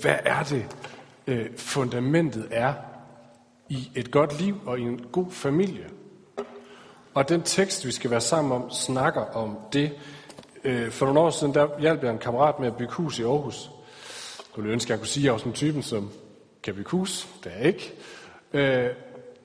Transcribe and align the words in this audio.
hvad 0.00 0.16
er 0.24 0.42
det, 0.42 0.66
øh, 1.26 1.46
fundamentet 1.56 2.48
er 2.50 2.74
i 3.68 3.90
et 3.94 4.10
godt 4.10 4.40
liv 4.40 4.56
og 4.66 4.78
i 4.78 4.82
en 4.82 5.00
god 5.12 5.30
familie. 5.30 5.84
Og 7.14 7.28
den 7.28 7.42
tekst, 7.42 7.86
vi 7.86 7.92
skal 7.92 8.10
være 8.10 8.20
sammen 8.20 8.52
om, 8.52 8.70
snakker 8.70 9.20
om 9.20 9.58
det. 9.72 9.92
Øh, 10.64 10.90
for 10.90 11.06
nogle 11.06 11.20
år 11.20 11.30
siden, 11.30 11.54
der 11.54 11.80
hjalp 11.80 12.02
jeg 12.02 12.10
en 12.10 12.18
kammerat 12.18 12.60
med 12.60 12.66
at 12.66 12.76
bygge 12.76 12.92
hus 12.92 13.18
i 13.18 13.22
Aarhus. 13.22 13.70
Jeg 14.38 14.56
ville 14.56 14.72
ønske, 14.72 14.86
at 14.86 14.90
jeg 14.90 14.98
kunne 14.98 15.08
sige, 15.08 15.22
at 15.22 15.24
jeg 15.24 15.32
var 15.32 15.38
sådan 15.38 15.52
typen, 15.52 15.82
som 15.82 16.10
kan 16.62 16.74
bygge 16.74 16.90
hus. 16.90 17.28
Det 17.44 17.52
er 17.52 17.56
jeg 17.56 17.66
ikke. 17.66 17.92
Øh, 18.52 18.90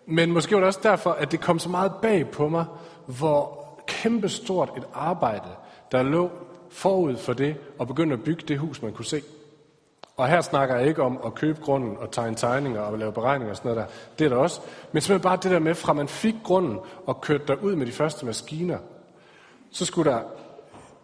men 0.06 0.32
måske 0.32 0.56
var 0.56 0.60
det 0.60 0.68
også 0.68 0.80
derfor, 0.84 1.12
at 1.12 1.32
det 1.32 1.42
kom 1.42 1.60
så 1.60 1.70
meget 1.70 1.92
bag 2.02 2.30
på 2.30 2.50
mig, 2.50 2.66
hvor 3.06 3.66
kæmpestort 3.88 4.70
et 4.78 4.84
arbejde, 4.94 5.50
der 5.92 6.04
lå 6.04 6.32
forud 6.70 7.18
for 7.18 7.34
det, 7.34 7.56
og 7.80 7.88
begynde 7.88 8.14
at 8.14 8.24
bygge 8.24 8.44
det 8.48 8.60
hus, 8.60 8.82
man 8.82 8.94
kunne 8.94 9.06
se. 9.06 9.22
Og 10.18 10.28
her 10.28 10.42
snakker 10.42 10.76
jeg 10.76 10.88
ikke 10.88 11.04
om 11.04 11.20
at 11.26 11.36
købe 11.36 11.62
grunden 11.62 11.98
og 11.98 12.12
tegne 12.12 12.36
tegninger 12.36 12.82
og 12.82 13.00
lave 13.00 13.12
beregninger 13.12 13.52
og 13.52 13.58
sådan 13.58 13.72
noget 13.72 13.88
der. 13.88 13.94
Det 14.20 14.26
er 14.26 14.30
der 14.30 14.36
også. 14.36 14.62
Men 14.92 15.02
simpelthen 15.02 15.30
bare 15.30 15.40
det 15.44 15.52
der 15.52 15.60
med, 15.60 15.76
fra 15.76 15.94
man 15.94 16.08
fik 16.08 16.36
grunden 16.44 16.80
og 17.06 17.22
kørte 17.22 17.44
der 17.48 17.56
ud 17.56 17.76
med 17.76 17.86
de 17.86 17.92
første 17.92 18.26
maskiner, 18.26 18.78
så 19.72 19.86
skulle 19.86 20.12
der, 20.12 20.20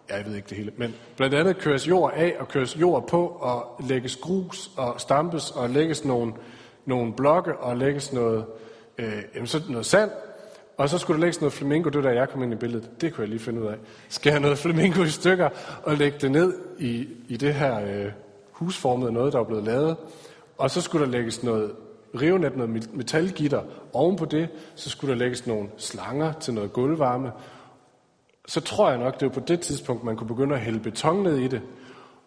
ja, 0.10 0.18
jeg 0.18 0.26
ved 0.26 0.36
ikke 0.36 0.50
det 0.50 0.58
hele, 0.58 0.72
men 0.78 0.96
blandt 1.18 1.36
andet 1.36 1.58
køres 1.58 1.88
jord 1.88 2.14
af 2.16 2.36
og 2.40 2.48
køres 2.48 2.80
jord 2.80 3.08
på 3.08 3.28
og 3.28 3.76
lægges 3.88 4.16
grus 4.16 4.72
og 4.78 5.02
stampes 5.02 5.52
og 5.52 5.70
lægges 5.70 6.06
nogle, 6.06 6.34
nogle 6.86 7.14
blokke 7.14 7.58
og 7.58 7.78
lægges 7.78 8.14
noget, 8.14 8.46
øh, 8.98 9.24
jamen, 9.36 9.48
så 9.48 9.62
noget 9.70 9.86
sand. 9.86 10.12
Og 10.78 10.90
så 10.90 10.98
skulle 10.98 11.18
der 11.18 11.22
lægges 11.22 11.42
noget 11.42 11.54
flamingo, 11.54 11.90
det 11.90 12.04
der 12.04 12.12
jeg 12.12 12.30
kom 12.30 12.44
ind 12.44 12.54
i 12.54 12.56
billedet. 12.56 13.02
Det 13.02 13.14
kunne 13.14 13.22
jeg 13.22 13.30
lige 13.30 13.40
finde 13.40 13.62
ud 13.62 13.68
af. 13.68 13.76
Skal 14.10 14.42
noget 14.42 14.58
flamingo 14.58 15.04
i 15.04 15.10
stykker 15.10 15.50
og 15.84 15.96
lægge 15.96 16.18
det 16.22 16.32
ned 16.32 16.54
i, 16.80 17.08
i 17.28 17.38
det 17.38 17.54
her 17.54 17.82
øh, 17.82 18.12
husformet 18.62 19.14
noget, 19.14 19.34
der 19.34 19.40
var 19.40 19.46
blevet 19.46 19.64
lavet. 19.64 19.98
Og 20.58 20.72
så 20.72 20.82
skulle 20.82 21.06
der 21.06 21.12
lægges 21.12 21.44
noget 21.44 21.76
rivnet, 22.22 22.58
noget 22.58 22.94
metalgitter. 22.94 23.64
Oven 23.94 24.16
på 24.16 24.26
det, 24.26 24.50
så 24.76 24.90
skulle 24.90 25.14
der 25.14 25.20
lægges 25.20 25.48
nogle 25.48 25.70
slanger 25.78 26.34
til 26.34 26.54
noget 26.54 26.74
gulvvarme. 26.74 27.32
Så 28.48 28.62
tror 28.62 28.90
jeg 28.90 29.00
nok, 29.00 29.20
det 29.20 29.28
var 29.28 29.34
på 29.34 29.40
det 29.40 29.60
tidspunkt, 29.60 30.04
man 30.04 30.18
kunne 30.18 30.28
begynde 30.28 30.56
at 30.56 30.62
hælde 30.62 30.80
beton 30.80 31.24
ned 31.24 31.38
i 31.38 31.48
det, 31.48 31.62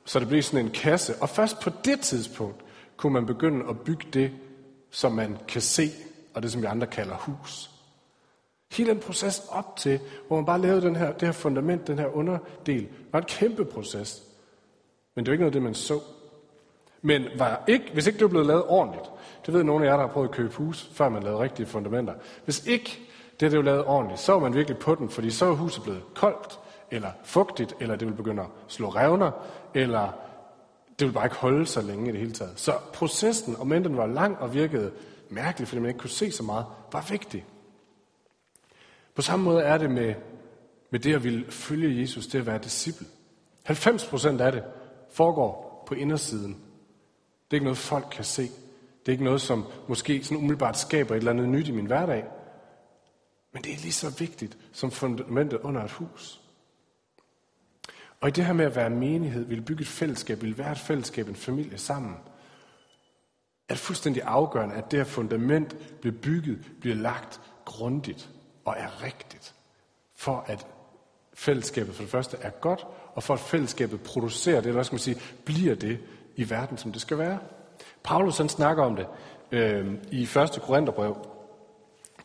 så 0.04 0.20
det 0.20 0.28
blev 0.28 0.42
sådan 0.42 0.64
en 0.64 0.72
kasse. 0.72 1.14
Og 1.20 1.28
først 1.28 1.60
på 1.60 1.70
det 1.84 2.00
tidspunkt 2.00 2.64
kunne 2.96 3.12
man 3.12 3.26
begynde 3.26 3.68
at 3.68 3.80
bygge 3.80 4.06
det, 4.12 4.30
som 4.90 5.12
man 5.12 5.38
kan 5.48 5.60
se, 5.60 5.88
og 6.34 6.42
det 6.42 6.52
som 6.52 6.62
vi 6.62 6.66
andre 6.66 6.86
kalder 6.86 7.16
hus. 7.16 7.70
Hele 8.72 8.90
den 8.90 9.00
proces 9.00 9.42
op 9.50 9.76
til, 9.76 10.00
hvor 10.26 10.36
man 10.36 10.46
bare 10.46 10.60
lavede 10.60 10.82
den 10.82 10.96
her, 10.96 11.12
det 11.12 11.28
her 11.28 11.32
fundament, 11.32 11.86
den 11.86 11.98
her 11.98 12.16
underdel, 12.16 12.88
var 13.12 13.18
en 13.18 13.24
kæmpe 13.24 13.64
proces. 13.64 14.22
Men 15.14 15.24
det 15.24 15.30
var 15.30 15.32
ikke 15.32 15.42
noget 15.42 15.50
af 15.50 15.52
det, 15.52 15.62
man 15.62 15.74
så. 15.74 16.00
Men 17.06 17.24
var 17.38 17.64
ikke, 17.66 17.90
hvis 17.92 18.06
ikke 18.06 18.16
det 18.16 18.24
var 18.24 18.28
blevet 18.28 18.46
lavet 18.46 18.64
ordentligt, 18.66 19.10
det 19.46 19.54
ved 19.54 19.64
nogle 19.64 19.84
af 19.84 19.90
jer, 19.90 19.96
der 19.96 20.06
har 20.06 20.12
prøvet 20.12 20.28
at 20.28 20.34
købe 20.34 20.54
hus, 20.54 20.90
før 20.92 21.08
man 21.08 21.22
lavede 21.22 21.40
rigtige 21.42 21.66
fundamenter. 21.66 22.14
Hvis 22.44 22.66
ikke 22.66 22.98
det 23.40 23.50
blev 23.50 23.64
lavet 23.64 23.84
ordentligt, 23.84 24.20
så 24.20 24.32
var 24.32 24.38
man 24.38 24.54
virkelig 24.54 24.78
på 24.78 24.94
den, 24.94 25.08
fordi 25.08 25.30
så 25.30 25.46
er 25.46 25.52
huset 25.52 25.82
blevet 25.82 26.02
koldt, 26.14 26.60
eller 26.90 27.10
fugtigt, 27.24 27.74
eller 27.80 27.96
det 27.96 28.08
vil 28.08 28.14
begynde 28.14 28.42
at 28.42 28.48
slå 28.68 28.88
revner, 28.88 29.30
eller 29.74 30.12
det 30.98 31.06
vil 31.06 31.12
bare 31.12 31.24
ikke 31.24 31.36
holde 31.36 31.66
så 31.66 31.82
længe 31.82 32.08
i 32.08 32.12
det 32.12 32.20
hele 32.20 32.32
taget. 32.32 32.52
Så 32.56 32.72
processen, 32.92 33.56
om 33.56 33.72
end 33.72 33.84
den 33.84 33.96
var 33.96 34.06
lang 34.06 34.38
og 34.38 34.54
virkede 34.54 34.92
mærkelig, 35.30 35.68
fordi 35.68 35.80
man 35.80 35.88
ikke 35.88 36.00
kunne 36.00 36.10
se 36.10 36.32
så 36.32 36.42
meget, 36.42 36.66
var 36.92 37.06
vigtig. 37.10 37.44
På 39.14 39.22
samme 39.22 39.44
måde 39.44 39.62
er 39.62 39.78
det 39.78 39.90
med, 39.90 40.14
med 40.90 41.00
det 41.00 41.14
at 41.14 41.24
ville 41.24 41.50
følge 41.50 42.00
Jesus, 42.00 42.26
det 42.26 42.38
at 42.38 42.46
være 42.46 42.58
disciple. 42.58 43.06
90 43.62 44.06
procent 44.06 44.40
af 44.40 44.52
det 44.52 44.62
foregår 45.10 45.84
på 45.86 45.94
indersiden 45.94 46.63
er 47.54 47.56
ikke 47.56 47.64
noget, 47.64 47.78
folk 47.78 48.06
kan 48.12 48.24
se. 48.24 48.42
Det 48.42 49.08
er 49.08 49.12
ikke 49.12 49.24
noget, 49.24 49.40
som 49.40 49.64
måske 49.88 50.24
sådan 50.24 50.36
umiddelbart 50.36 50.78
skaber 50.78 51.14
et 51.14 51.18
eller 51.18 51.32
andet 51.32 51.48
nyt 51.48 51.68
i 51.68 51.72
min 51.72 51.86
hverdag. 51.86 52.24
Men 53.52 53.64
det 53.64 53.72
er 53.72 53.76
lige 53.76 53.92
så 53.92 54.10
vigtigt 54.18 54.58
som 54.72 54.90
fundamentet 54.90 55.60
under 55.60 55.84
et 55.84 55.90
hus. 55.90 56.40
Og 58.20 58.28
i 58.28 58.32
det 58.32 58.44
her 58.44 58.52
med 58.52 58.64
at 58.64 58.76
være 58.76 58.90
menighed, 58.90 59.44
vil 59.44 59.62
bygge 59.62 59.82
et 59.82 59.88
fællesskab, 59.88 60.42
vil 60.42 60.58
være 60.58 60.72
et 60.72 60.78
fællesskab, 60.78 61.28
en 61.28 61.36
familie 61.36 61.78
sammen, 61.78 62.16
er 63.68 63.74
det 63.74 63.78
fuldstændig 63.78 64.22
afgørende, 64.22 64.74
at 64.74 64.90
det 64.90 64.98
her 64.98 65.04
fundament 65.04 65.76
bliver 66.00 66.16
bygget, 66.22 66.58
bliver 66.80 66.96
lagt 66.96 67.40
grundigt 67.64 68.30
og 68.64 68.74
er 68.78 69.02
rigtigt. 69.02 69.54
For 70.14 70.44
at 70.46 70.66
fællesskabet 71.34 71.94
for 71.94 72.02
det 72.02 72.10
første 72.10 72.36
er 72.40 72.50
godt, 72.50 72.86
og 73.14 73.22
for 73.22 73.34
at 73.34 73.40
fællesskabet 73.40 74.00
producerer 74.00 74.56
det, 74.56 74.66
eller 74.66 74.72
hvad 74.72 74.84
skal 74.84 74.94
man 74.94 75.00
sige, 75.00 75.20
bliver 75.44 75.74
det, 75.74 75.98
i 76.36 76.50
verden, 76.50 76.78
som 76.78 76.92
det 76.92 77.00
skal 77.00 77.18
være. 77.18 77.38
Paulus 78.02 78.38
han 78.38 78.48
snakker 78.48 78.82
om 78.82 78.96
det 78.96 79.06
øh, 79.52 79.94
i 80.10 80.22
1. 80.22 80.58
Korintherbrev. 80.62 81.16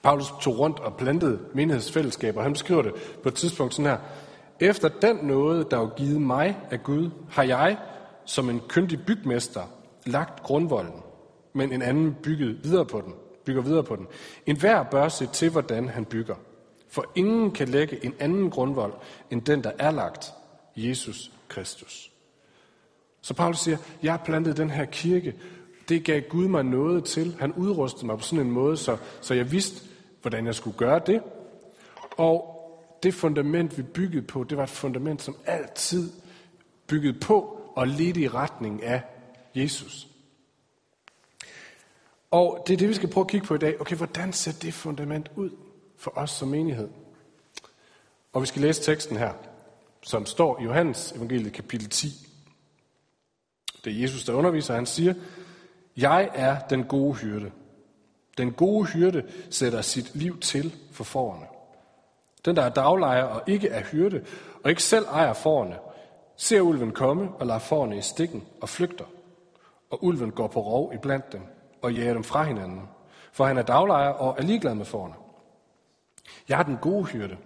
Paulus 0.04 0.34
tog 0.42 0.60
rundt 0.60 0.80
og 0.80 0.98
plantede 0.98 1.40
menighedsfællesskaber. 1.54 2.42
Han 2.42 2.54
beskriver 2.54 2.82
det 2.82 2.94
på 3.24 3.30
et 3.30 3.36
tidspunkt 3.36 3.74
sådan 3.74 3.92
her. 3.92 3.98
Efter 4.60 4.88
den 4.88 5.16
nåde, 5.16 5.68
der 5.72 5.80
er 5.80 5.96
givet 5.96 6.22
mig 6.22 6.58
af 6.72 6.84
Gud, 6.84 7.10
har 7.30 7.44
jeg 7.44 7.78
som 8.26 8.50
en 8.50 8.62
kyndig 8.68 9.06
bygmester 9.06 9.62
lagt 10.06 10.44
grundvolden, 10.44 11.02
men 11.54 11.72
en 11.72 11.82
anden 11.82 12.16
bygget 12.24 12.64
videre 12.64 12.86
på 12.86 13.02
den, 13.02 13.14
bygger 13.46 13.62
videre 13.62 13.84
på 13.84 13.96
den. 13.96 14.08
En 14.46 14.58
hver 14.58 14.84
bør 14.84 15.08
se 15.08 15.26
til, 15.26 15.50
hvordan 15.52 15.90
han 15.90 16.06
bygger. 16.06 16.36
For 16.90 17.06
ingen 17.16 17.52
kan 17.52 17.68
lægge 17.68 18.06
en 18.06 18.14
anden 18.20 18.50
grundvold, 18.50 18.94
end 19.32 19.42
den, 19.42 19.64
der 19.64 19.72
er 19.80 19.92
lagt, 19.92 20.34
Jesus 20.76 21.32
Kristus. 21.48 22.09
Så 23.22 23.34
Paulus 23.34 23.60
siger, 23.60 23.78
jeg 24.04 24.14
har 24.14 24.18
plantet 24.26 24.58
den 24.58 24.70
her 24.70 24.86
kirke. 24.86 25.36
Det 25.90 26.06
gav 26.06 26.22
Gud 26.22 26.48
mig 26.48 26.64
noget 26.64 27.04
til. 27.04 27.36
Han 27.40 27.54
udrustede 27.54 28.06
mig 28.06 28.18
på 28.18 28.24
sådan 28.24 28.46
en 28.46 28.52
måde, 28.52 28.78
så, 28.78 28.98
så 29.22 29.34
jeg 29.34 29.52
vidste, 29.52 29.88
hvordan 30.22 30.46
jeg 30.46 30.56
skulle 30.56 30.78
gøre 30.78 31.02
det. 31.06 31.22
Og 32.18 32.56
det 33.04 33.14
fundament, 33.14 33.78
vi 33.78 33.84
byggede 33.84 34.22
på, 34.22 34.44
det 34.44 34.58
var 34.58 34.64
et 34.64 34.70
fundament, 34.70 35.22
som 35.22 35.36
altid 35.46 36.12
byggede 36.88 37.20
på 37.20 37.62
og 37.76 37.88
ledte 37.88 38.22
i 38.22 38.28
retning 38.28 38.84
af 38.84 39.02
Jesus. 39.56 40.08
Og 42.32 42.64
det 42.68 42.74
er 42.74 42.78
det, 42.78 42.90
vi 42.90 42.94
skal 42.94 43.10
prøve 43.10 43.24
at 43.24 43.30
kigge 43.30 43.48
på 43.48 43.56
i 43.56 43.58
dag. 43.58 43.82
Okay, 43.82 43.96
hvordan 43.96 44.34
ser 44.34 44.52
det 44.62 44.74
fundament 44.74 45.32
ud 45.36 45.50
for 45.98 46.18
os 46.18 46.32
som 46.32 46.48
menighed? 46.48 46.90
Og 48.34 48.42
vi 48.42 48.48
skal 48.48 48.62
læse 48.62 48.82
teksten 48.82 49.18
her, 49.18 49.34
som 50.02 50.26
står 50.26 50.60
i 50.60 50.64
Johannes 50.64 51.12
evangeliet 51.12 51.54
kapitel 51.54 51.90
10. 51.90 52.29
Det 53.86 53.94
er 53.94 54.02
Jesus, 54.02 54.26
der 54.26 54.34
underviser. 54.34 54.76
Han 54.76 54.86
siger, 54.86 55.14
jeg 55.98 56.30
er 56.34 56.60
den 56.60 56.84
gode 56.84 57.14
hyrde. 57.14 57.52
Den 58.38 58.52
gode 58.52 58.86
hyrde 58.86 59.24
sætter 59.50 59.82
sit 59.82 60.16
liv 60.16 60.40
til 60.40 60.76
for 60.92 61.04
forerne. 61.04 61.46
Den, 62.46 62.56
der 62.56 62.62
er 62.62 62.70
daglejer 62.70 63.24
og 63.24 63.42
ikke 63.48 63.68
er 63.68 63.84
hyrde, 63.84 64.26
og 64.64 64.70
ikke 64.70 64.84
selv 64.84 65.06
ejer 65.06 65.34
forerne, 65.34 65.78
ser 66.36 66.62
ulven 66.62 66.92
komme 66.92 67.30
og 67.32 67.48
lader 67.48 67.60
forerne 67.60 67.98
i 67.98 68.02
stikken 68.02 68.44
og 68.62 68.70
flygter. 68.70 69.06
Og 69.90 70.04
ulven 70.04 70.32
går 70.32 70.48
på 70.48 70.62
rov 70.62 70.94
iblandt 70.94 71.34
dem 71.34 71.42
og 71.82 71.94
jager 71.94 72.14
dem 72.14 72.24
fra 72.24 72.44
hinanden, 72.44 72.82
for 73.32 73.46
han 73.46 73.58
er 73.58 73.62
daglejer 73.62 74.10
og 74.10 74.36
er 74.38 74.44
ligeglad 74.44 74.76
med 74.76 74.86
forerne. 74.86 75.14
Jeg 76.50 76.60
er 76.60 76.64
den 76.64 76.78
gode 76.82 77.06
hyrde. 77.06 77.38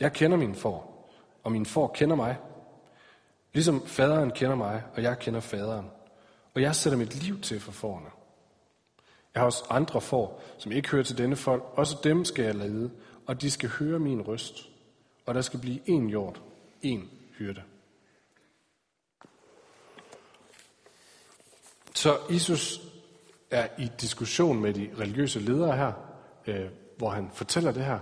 Jeg 0.00 0.12
kender 0.12 0.36
mine 0.36 0.54
får, 0.54 1.08
og 1.44 1.52
mine 1.52 1.66
får 1.66 1.86
kender 1.94 2.16
mig, 2.16 2.36
Ligesom 3.56 3.86
faderen 3.86 4.30
kender 4.30 4.56
mig, 4.56 4.82
og 4.94 5.02
jeg 5.02 5.18
kender 5.18 5.40
faderen. 5.40 5.86
Og 6.54 6.62
jeg 6.62 6.74
sætter 6.74 6.98
mit 6.98 7.14
liv 7.14 7.40
til 7.40 7.60
for 7.60 7.72
forerne. 7.72 8.06
Jeg 9.34 9.40
har 9.40 9.46
også 9.46 9.64
andre 9.70 10.00
får, 10.00 10.42
som 10.58 10.72
ikke 10.72 10.90
hører 10.90 11.02
til 11.02 11.18
denne 11.18 11.36
folk. 11.36 11.64
Også 11.72 11.96
dem 12.04 12.24
skal 12.24 12.44
jeg 12.44 12.54
lede, 12.54 12.90
og 13.26 13.42
de 13.42 13.50
skal 13.50 13.68
høre 13.68 13.98
min 13.98 14.22
røst. 14.22 14.68
Og 15.26 15.34
der 15.34 15.40
skal 15.40 15.60
blive 15.60 15.80
én 15.88 16.08
hjort, 16.08 16.42
én 16.84 17.00
hyrde. 17.38 17.62
Så 21.94 22.18
Jesus 22.30 22.80
er 23.50 23.68
i 23.78 23.90
diskussion 24.00 24.60
med 24.60 24.74
de 24.74 24.90
religiøse 24.98 25.40
ledere 25.40 25.76
her, 25.76 25.92
øh, 26.46 26.70
hvor 26.98 27.10
han 27.10 27.30
fortæller 27.34 27.72
det 27.72 27.84
her. 27.84 27.98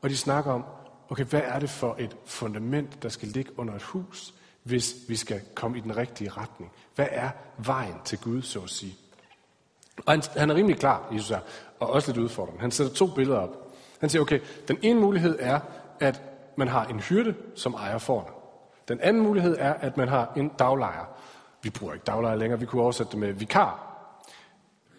Og 0.00 0.10
de 0.10 0.16
snakker 0.16 0.52
om, 0.52 0.64
okay, 1.08 1.24
hvad 1.24 1.42
er 1.44 1.58
det 1.58 1.70
for 1.70 1.96
et 1.98 2.16
fundament, 2.26 3.02
der 3.02 3.08
skal 3.08 3.28
ligge 3.28 3.58
under 3.58 3.74
et 3.74 3.82
hus? 3.82 4.34
Hvis 4.68 4.96
vi 5.08 5.16
skal 5.16 5.40
komme 5.54 5.78
i 5.78 5.80
den 5.80 5.96
rigtige 5.96 6.30
retning. 6.30 6.72
Hvad 6.94 7.06
er 7.10 7.30
vejen 7.58 7.94
til 8.04 8.18
Gud, 8.18 8.42
så 8.42 8.60
at 8.60 8.70
sige? 8.70 8.96
Og 10.06 10.12
han, 10.12 10.22
han 10.36 10.50
er 10.50 10.54
rimelig 10.54 10.78
klar, 10.78 11.08
Jesus 11.12 11.30
er, 11.30 11.38
og 11.80 11.90
også 11.90 12.12
lidt 12.12 12.24
udfordrende. 12.24 12.60
Han 12.60 12.70
sætter 12.70 12.94
to 12.94 13.06
billeder 13.06 13.38
op. 13.38 13.72
Han 14.00 14.10
siger, 14.10 14.22
okay, 14.22 14.40
den 14.68 14.78
ene 14.82 15.00
mulighed 15.00 15.38
er, 15.40 15.60
at 16.00 16.22
man 16.56 16.68
har 16.68 16.84
en 16.84 17.00
hyrde, 17.00 17.34
som 17.54 17.74
ejer 17.74 17.98
forne. 17.98 18.26
Den 18.88 19.00
anden 19.00 19.22
mulighed 19.22 19.56
er, 19.58 19.74
at 19.74 19.96
man 19.96 20.08
har 20.08 20.32
en 20.36 20.48
daglejer. 20.48 21.04
Vi 21.62 21.70
bruger 21.70 21.92
ikke 21.92 22.04
daglejer 22.04 22.36
længere, 22.36 22.60
vi 22.60 22.66
kunne 22.66 22.82
oversætte 22.82 23.10
det 23.10 23.18
med 23.18 23.32
vikar. 23.32 23.84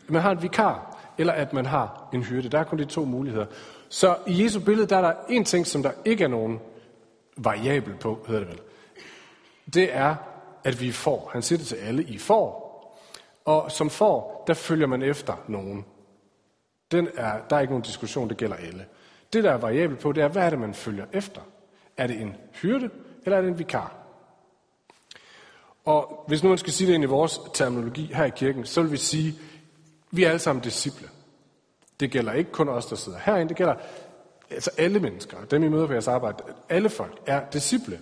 Man 0.07 0.21
har 0.21 0.31
en 0.31 0.41
vikar, 0.41 0.97
eller 1.17 1.33
at 1.33 1.53
man 1.53 1.65
har 1.65 2.09
en 2.13 2.23
hyrde. 2.23 2.49
Der 2.49 2.59
er 2.59 2.63
kun 2.63 2.79
de 2.79 2.85
to 2.85 3.05
muligheder. 3.05 3.45
Så 3.89 4.17
i 4.27 4.43
Jesu 4.43 4.59
billede, 4.59 4.87
der 4.87 4.97
er 4.97 5.01
der 5.01 5.13
en 5.29 5.45
ting, 5.45 5.67
som 5.67 5.83
der 5.83 5.91
ikke 6.05 6.23
er 6.23 6.27
nogen 6.27 6.59
variabel 7.37 7.93
på, 7.95 8.25
hedder 8.27 8.39
det 8.39 8.49
vel 8.49 8.59
det 9.73 9.95
er, 9.95 10.15
at 10.63 10.81
vi 10.81 10.91
får. 10.91 11.29
Han 11.33 11.41
siger 11.41 11.57
det 11.57 11.67
til 11.67 11.75
alle, 11.75 12.03
I 12.03 12.17
får. 12.17 12.69
Og 13.45 13.71
som 13.71 13.89
får, 13.89 14.43
der 14.47 14.53
følger 14.53 14.87
man 14.87 15.01
efter 15.01 15.43
nogen. 15.47 15.85
Den 16.91 17.07
er, 17.15 17.39
der 17.49 17.55
er 17.55 17.59
ikke 17.59 17.73
nogen 17.73 17.83
diskussion, 17.83 18.29
det 18.29 18.37
gælder 18.37 18.55
alle. 18.55 18.85
Det, 19.33 19.43
der 19.43 19.51
er 19.51 19.57
variabelt 19.57 19.99
på, 19.99 20.11
det 20.11 20.23
er, 20.23 20.27
hvad 20.27 20.43
er 20.43 20.49
det, 20.49 20.59
man 20.59 20.73
følger 20.73 21.05
efter? 21.13 21.41
Er 21.97 22.07
det 22.07 22.21
en 22.21 22.35
hyrde, 22.53 22.89
eller 23.25 23.37
er 23.37 23.41
det 23.41 23.49
en 23.49 23.59
vikar? 23.59 23.95
Og 25.85 26.23
hvis 26.27 26.43
nu 26.43 26.49
man 26.49 26.57
skal 26.57 26.73
sige 26.73 26.87
det 26.87 26.93
ind 26.93 27.03
i 27.03 27.07
vores 27.07 27.39
terminologi 27.53 28.13
her 28.13 28.25
i 28.25 28.29
kirken, 28.29 28.65
så 28.65 28.81
vil 28.81 28.91
vi 28.91 28.97
sige, 28.97 29.39
vi 30.11 30.23
er 30.23 30.29
alle 30.29 30.39
sammen 30.39 30.63
disciple. 30.63 31.09
Det 31.99 32.11
gælder 32.11 32.33
ikke 32.33 32.51
kun 32.51 32.69
os, 32.69 32.85
der 32.85 32.95
sidder 32.95 33.19
herinde, 33.19 33.49
det 33.49 33.57
gælder 33.57 33.75
altså 34.49 34.71
alle 34.77 34.99
mennesker, 34.99 35.37
dem 35.51 35.63
I 35.63 35.67
møder 35.67 35.87
på 35.87 35.93
jeres 35.93 36.07
arbejde, 36.07 36.43
alle 36.69 36.89
folk 36.89 37.19
er 37.25 37.49
disciple. 37.49 37.99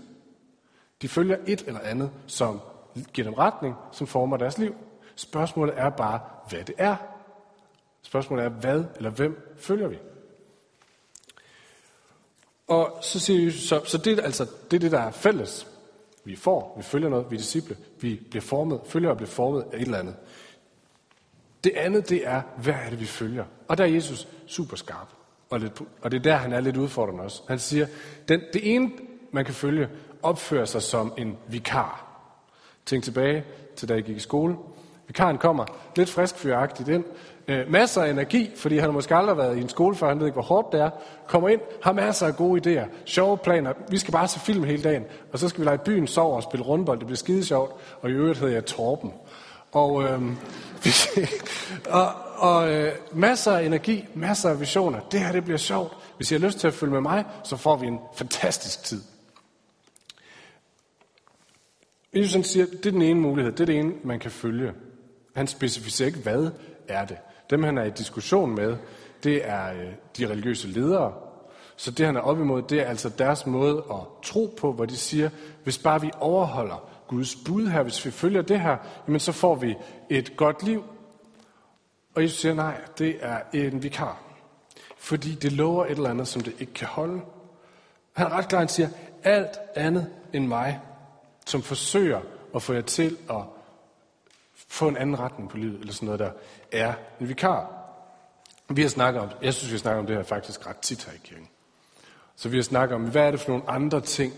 De 1.02 1.08
følger 1.08 1.38
et 1.48 1.64
eller 1.68 1.80
andet, 1.80 2.12
som 2.28 2.62
giver 3.14 3.28
dem 3.28 3.34
retning, 3.34 3.76
som 3.92 4.08
former 4.08 4.38
deres 4.38 4.58
liv. 4.58 4.76
Spørgsmålet 5.16 5.74
er 5.78 5.90
bare, 5.90 6.20
hvad 6.50 6.64
det 6.64 6.76
er. 6.78 6.96
Spørgsmålet 8.02 8.46
er, 8.46 8.50
hvad 8.50 8.84
eller 8.96 9.10
hvem 9.10 9.56
følger 9.58 9.88
vi? 9.88 9.98
Og 12.68 12.98
så 13.02 13.20
siger 13.20 13.46
vi, 13.46 13.52
så, 13.52 13.82
så 13.86 13.98
det, 13.98 14.20
altså, 14.20 14.46
det 14.72 14.78
er 14.78 14.80
det, 14.80 14.92
der 14.92 15.00
er 15.00 15.12
fælles. 15.12 15.68
Vi 16.24 16.36
får, 16.36 16.74
vi 16.78 16.84
følger 16.84 17.10
noget, 17.10 17.32
vi 17.32 17.36
er 17.36 17.40
disciple, 17.40 17.78
vi 18.00 18.22
bliver 18.30 18.42
formet, 18.42 18.82
følger 18.86 19.10
og 19.10 19.18
bliver 19.18 19.30
formet 19.30 19.62
af 19.62 19.76
et 19.76 19.82
eller 19.82 19.98
andet. 19.98 20.16
Det 21.64 21.72
andet, 21.76 22.10
det 22.10 22.28
er, 22.28 22.42
hvad 22.58 22.74
er 22.74 22.90
det, 22.90 23.00
vi 23.00 23.06
følger? 23.06 23.46
Og 23.68 23.78
der 23.78 23.84
er 23.84 23.88
Jesus 23.88 24.28
super 24.48 24.76
skarp. 24.76 25.08
Og, 25.50 25.60
lidt, 25.60 25.82
og 26.02 26.12
det 26.12 26.18
er 26.18 26.22
der, 26.22 26.36
han 26.36 26.54
er 26.54 26.60
lidt 26.60 26.78
udfordrende 26.78 27.24
også. 27.24 27.42
Han 27.48 27.60
siger, 27.60 27.88
den, 28.28 28.42
det 28.54 28.76
ene, 28.76 28.92
man 29.32 29.46
kan 29.46 29.54
følge, 29.54 29.90
opfører 30.24 30.66
sig 30.66 30.82
som 30.82 31.14
en 31.18 31.38
vikar. 31.48 32.08
Tænk 32.86 33.04
tilbage 33.04 33.44
til 33.76 33.90
da 33.90 33.94
jeg 33.94 34.04
gik 34.04 34.18
i 34.18 34.20
skole. 34.20 34.56
Vikaren 35.08 35.38
kommer 35.38 35.66
lidt 35.96 36.10
friskfyragtigt 36.10 36.90
ind, 36.90 37.04
øh, 37.48 37.72
masser 37.72 38.02
af 38.02 38.10
energi, 38.10 38.52
fordi 38.56 38.78
han 38.78 38.94
måske 38.94 39.16
aldrig 39.16 39.38
været 39.38 39.58
i 39.58 39.62
en 39.62 39.70
skole 39.70 39.96
før, 39.96 40.08
han 40.08 40.20
ved 40.20 40.26
ikke, 40.26 40.34
hvor 40.34 40.44
hårdt 40.44 40.72
det 40.72 40.82
er. 40.82 40.90
Kommer 41.28 41.50
ind, 41.50 41.62
har 41.84 41.94
masser 41.94 42.28
af 42.28 42.36
gode 42.36 42.82
idéer, 42.82 42.86
sjove 43.06 43.38
planer. 43.38 43.74
Vi 43.90 43.98
skal 43.98 44.12
bare 44.12 44.28
se 44.28 44.40
film 44.40 44.64
hele 44.64 44.84
dagen, 44.84 45.04
og 45.34 45.40
så 45.40 45.50
skal 45.50 45.60
vi 45.60 45.66
lege 45.66 45.78
byen, 45.78 46.08
sove 46.08 46.36
og 46.36 46.44
spille 46.44 46.66
rundbold. 46.66 47.00
Det 47.00 47.08
bliver 47.08 47.18
skide 47.18 47.46
sjovt, 47.46 47.72
og 48.02 48.10
i 48.10 48.14
øvrigt 48.14 48.40
hedder 48.40 48.54
jeg 48.54 48.66
Torben. 48.66 49.14
Og, 49.72 50.04
øh, 50.04 50.22
og, 51.90 52.08
og 52.36 52.74
øh, 52.74 52.92
masser 53.14 53.52
af 53.52 53.64
energi, 53.64 54.06
masser 54.14 54.50
af 54.50 54.60
visioner. 54.60 55.00
Det 55.00 55.20
her, 55.20 55.32
det 55.32 55.44
bliver 55.44 55.58
sjovt. 55.58 55.94
Hvis 56.18 56.32
I 56.32 56.34
har 56.34 56.40
lyst 56.40 56.60
til 56.60 56.68
at 56.68 56.74
følge 56.74 56.94
med 56.94 57.02
mig, 57.02 57.26
så 57.44 57.58
får 57.58 57.76
vi 57.76 57.88
en 57.88 58.00
fantastisk 58.16 58.84
tid. 58.84 59.02
Jesus 62.14 62.46
siger, 62.46 62.66
det 62.66 62.86
er 62.86 62.92
den 62.92 63.02
ene 63.02 63.20
mulighed, 63.20 63.52
det 63.52 63.60
er 63.60 63.66
det 63.66 63.78
ene, 63.78 63.94
man 64.04 64.20
kan 64.20 64.32
følge. 64.32 64.74
Han 65.36 65.48
specificerer 65.48 66.08
ikke, 66.08 66.20
hvad 66.20 66.52
er 66.88 67.06
det. 67.06 67.18
Dem, 67.50 67.64
han 67.64 67.78
er 67.78 67.84
i 67.84 67.90
diskussion 67.90 68.56
med, 68.56 68.78
det 69.24 69.50
er 69.50 69.74
øh, 69.74 69.94
de 70.18 70.28
religiøse 70.28 70.68
ledere. 70.68 71.14
Så 71.76 71.92
det, 71.92 72.06
han 72.06 72.16
er 72.16 72.22
op 72.22 72.40
imod, 72.40 72.62
det 72.62 72.82
er 72.82 72.86
altså 72.86 73.10
deres 73.10 73.46
måde 73.46 73.84
at 73.92 74.00
tro 74.24 74.56
på, 74.58 74.72
hvor 74.72 74.86
de 74.86 74.98
siger, 74.98 75.30
hvis 75.64 75.78
bare 75.78 76.02
vi 76.02 76.12
overholder 76.20 76.90
Guds 77.08 77.36
bud 77.36 77.68
her, 77.68 77.84
hvis 77.84 78.06
vi 78.06 78.12
følger 78.12 78.42
det 78.42 78.60
her, 78.60 78.78
jamen 79.08 79.20
så 79.20 79.32
får 79.32 79.56
vi 79.56 79.76
et 80.10 80.38
godt 80.38 80.64
liv. 80.64 80.84
Og 82.16 82.24
Jesus 82.24 82.40
siger, 82.40 82.54
nej, 82.54 82.82
det 82.98 83.16
er 83.22 83.42
en 83.54 83.84
vikar. 83.84 84.22
Fordi 84.98 85.36
det 85.36 85.52
lover 85.52 85.86
et 85.86 85.92
eller 85.92 86.10
andet, 86.10 86.28
som 86.28 86.42
det 86.42 86.54
ikke 86.60 86.74
kan 86.74 86.88
holde. 86.88 87.22
Han 88.14 88.26
er 88.26 88.30
ret 88.30 88.48
klar, 88.48 88.60
han 88.60 88.68
siger, 88.68 88.90
alt 89.24 89.60
andet 89.76 90.08
end 90.34 90.48
mig, 90.48 90.80
som 91.48 91.64
forsøger 91.64 92.22
at 92.56 92.62
få 92.62 92.74
jer 92.74 92.82
til 92.82 93.18
at 93.30 93.42
få 94.68 94.88
en 94.88 94.98
anden 94.98 95.20
retning 95.20 95.50
på 95.50 95.58
livet, 95.58 95.80
eller 95.80 95.94
sådan 95.94 96.06
noget 96.06 96.20
der, 96.20 96.32
er 96.72 96.94
en 97.20 97.30
vikar. 97.30 97.72
Vi 98.70 98.82
har 98.82 98.90
snakket 98.90 99.22
om, 99.22 99.30
jeg 99.42 99.54
synes, 99.54 99.72
vi 99.72 99.76
har 99.76 99.80
snakket 99.80 100.00
om 100.00 100.06
det 100.08 100.16
her 100.16 100.24
faktisk 100.24 100.68
ret 100.68 100.78
tit 100.78 101.06
her 101.06 101.14
i 101.14 101.20
kirken. 101.24 101.48
Så 102.36 102.50
vi 102.50 102.58
har 102.58 102.64
snakket 102.64 102.96
om, 102.96 103.04
hvad 103.04 103.28
er 103.28 103.32
det 103.32 103.40
for 103.40 103.50
nogle 103.50 103.70
andre 103.70 104.02
ting, 104.02 104.34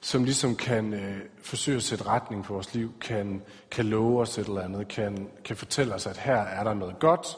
som 0.00 0.24
ligesom 0.24 0.56
kan 0.56 0.94
øh, 0.94 1.18
forsøge 1.42 1.76
at 1.76 1.82
sætte 1.82 2.06
retning 2.06 2.44
på 2.44 2.52
vores 2.52 2.74
liv, 2.74 2.92
kan, 3.00 3.42
kan 3.70 3.84
love 3.84 4.20
os 4.20 4.38
et 4.38 4.46
eller 4.46 4.62
andet, 4.62 4.88
kan, 4.88 5.30
kan 5.44 5.56
fortælle 5.56 5.94
os, 5.94 6.06
at 6.06 6.16
her 6.16 6.36
er 6.36 6.64
der 6.64 6.74
noget 6.74 6.98
godt, 6.98 7.36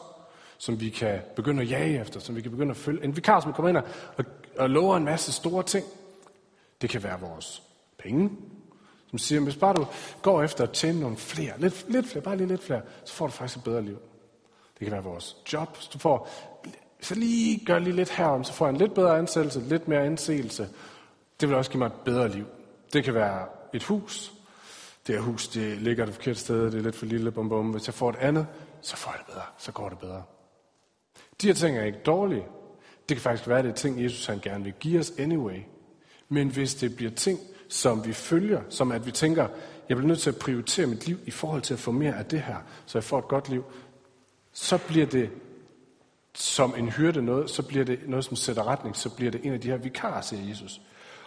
som 0.58 0.80
vi 0.80 0.90
kan 0.90 1.20
begynde 1.36 1.62
at 1.62 1.70
jage 1.70 2.00
efter, 2.00 2.20
som 2.20 2.36
vi 2.36 2.40
kan 2.40 2.50
begynde 2.50 2.70
at 2.70 2.76
følge. 2.76 3.04
En 3.04 3.16
vikar, 3.16 3.40
som 3.40 3.52
kommer 3.52 3.68
ind 3.68 3.76
og, 3.76 4.24
og 4.58 4.70
lover 4.70 4.96
en 4.96 5.04
masse 5.04 5.32
store 5.32 5.62
ting. 5.62 5.86
Det 6.82 6.90
kan 6.90 7.02
være 7.02 7.20
vores 7.20 7.62
penge, 7.98 8.30
som 9.10 9.18
siger, 9.18 9.40
hvis 9.40 9.56
bare 9.56 9.74
du 9.74 9.86
går 10.22 10.42
efter 10.42 10.64
at 10.64 10.70
tjene 10.70 11.00
nogle 11.00 11.16
flere, 11.16 11.52
lidt, 11.58 11.84
lidt 11.88 12.06
flere, 12.06 12.22
bare 12.22 12.36
lige 12.36 12.46
lidt 12.48 12.62
flere, 12.62 12.82
så 13.04 13.14
får 13.14 13.26
du 13.26 13.32
faktisk 13.32 13.58
et 13.58 13.64
bedre 13.64 13.82
liv. 13.82 13.98
Det 14.78 14.86
kan 14.86 14.92
være 14.92 15.02
vores 15.02 15.36
job. 15.52 15.76
Hvis 15.76 15.86
du 15.86 15.98
får, 15.98 16.28
så 17.00 17.14
lige 17.14 17.64
gør 17.64 17.78
lige 17.78 17.96
lidt 17.96 18.10
herom, 18.10 18.44
så 18.44 18.52
får 18.52 18.66
jeg 18.66 18.72
en 18.72 18.78
lidt 18.78 18.94
bedre 18.94 19.18
ansættelse, 19.18 19.60
lidt 19.60 19.88
mere 19.88 20.06
indseelse. 20.06 20.68
Det 21.40 21.48
vil 21.48 21.56
også 21.56 21.70
give 21.70 21.78
mig 21.78 21.86
et 21.86 21.92
bedre 22.04 22.28
liv. 22.28 22.46
Det 22.92 23.04
kan 23.04 23.14
være 23.14 23.46
et 23.72 23.82
hus. 23.82 24.32
Det 25.06 25.14
her 25.14 25.22
hus, 25.22 25.48
det 25.48 25.78
ligger 25.78 26.04
det 26.04 26.14
forkerte 26.14 26.38
sted, 26.38 26.64
det 26.64 26.74
er 26.74 26.82
lidt 26.82 26.96
for 26.96 27.06
lille, 27.06 27.30
bum, 27.30 27.48
bum. 27.48 27.70
Hvis 27.70 27.86
jeg 27.86 27.94
får 27.94 28.10
et 28.10 28.16
andet, 28.16 28.46
så 28.80 28.96
får 28.96 29.10
jeg 29.10 29.18
det 29.18 29.26
bedre, 29.26 29.44
så 29.58 29.72
går 29.72 29.88
det 29.88 29.98
bedre. 29.98 30.22
De 31.42 31.46
her 31.46 31.54
ting 31.54 31.78
er 31.78 31.84
ikke 31.84 31.98
dårlige. 32.06 32.44
Det 33.08 33.16
kan 33.16 33.22
faktisk 33.22 33.48
være, 33.48 33.62
det 33.62 33.70
er 33.70 33.74
ting, 33.74 34.04
Jesus 34.04 34.26
han 34.26 34.40
gerne 34.42 34.64
vil 34.64 34.72
give 34.80 34.98
os 35.00 35.12
anyway. 35.18 35.58
Men 36.28 36.48
hvis 36.48 36.74
det 36.74 36.96
bliver 36.96 37.10
ting, 37.10 37.40
som 37.68 38.04
vi 38.04 38.12
følger, 38.12 38.62
som 38.68 38.92
at 38.92 39.06
vi 39.06 39.10
tænker, 39.10 39.48
jeg 39.88 39.96
bliver 39.96 40.08
nødt 40.08 40.20
til 40.20 40.30
at 40.30 40.38
prioritere 40.38 40.86
mit 40.86 41.06
liv 41.06 41.18
i 41.26 41.30
forhold 41.30 41.62
til 41.62 41.74
at 41.74 41.80
få 41.80 41.90
mere 41.90 42.16
af 42.16 42.24
det 42.24 42.40
her, 42.40 42.56
så 42.86 42.98
jeg 42.98 43.04
får 43.04 43.18
et 43.18 43.28
godt 43.28 43.48
liv, 43.48 43.64
så 44.52 44.78
bliver 44.78 45.06
det 45.06 45.30
som 46.34 46.74
en 46.78 46.88
hyrde 46.88 47.22
noget, 47.22 47.50
så 47.50 47.62
bliver 47.62 47.84
det 47.84 47.98
noget, 48.06 48.24
som 48.24 48.36
sætter 48.36 48.66
retning, 48.66 48.96
så 48.96 49.16
bliver 49.16 49.30
det 49.30 49.46
en 49.46 49.52
af 49.52 49.60
de 49.60 49.68
her 49.68 49.76
vikarer, 49.76 50.20
siger 50.20 50.48
Jesus. 50.48 50.80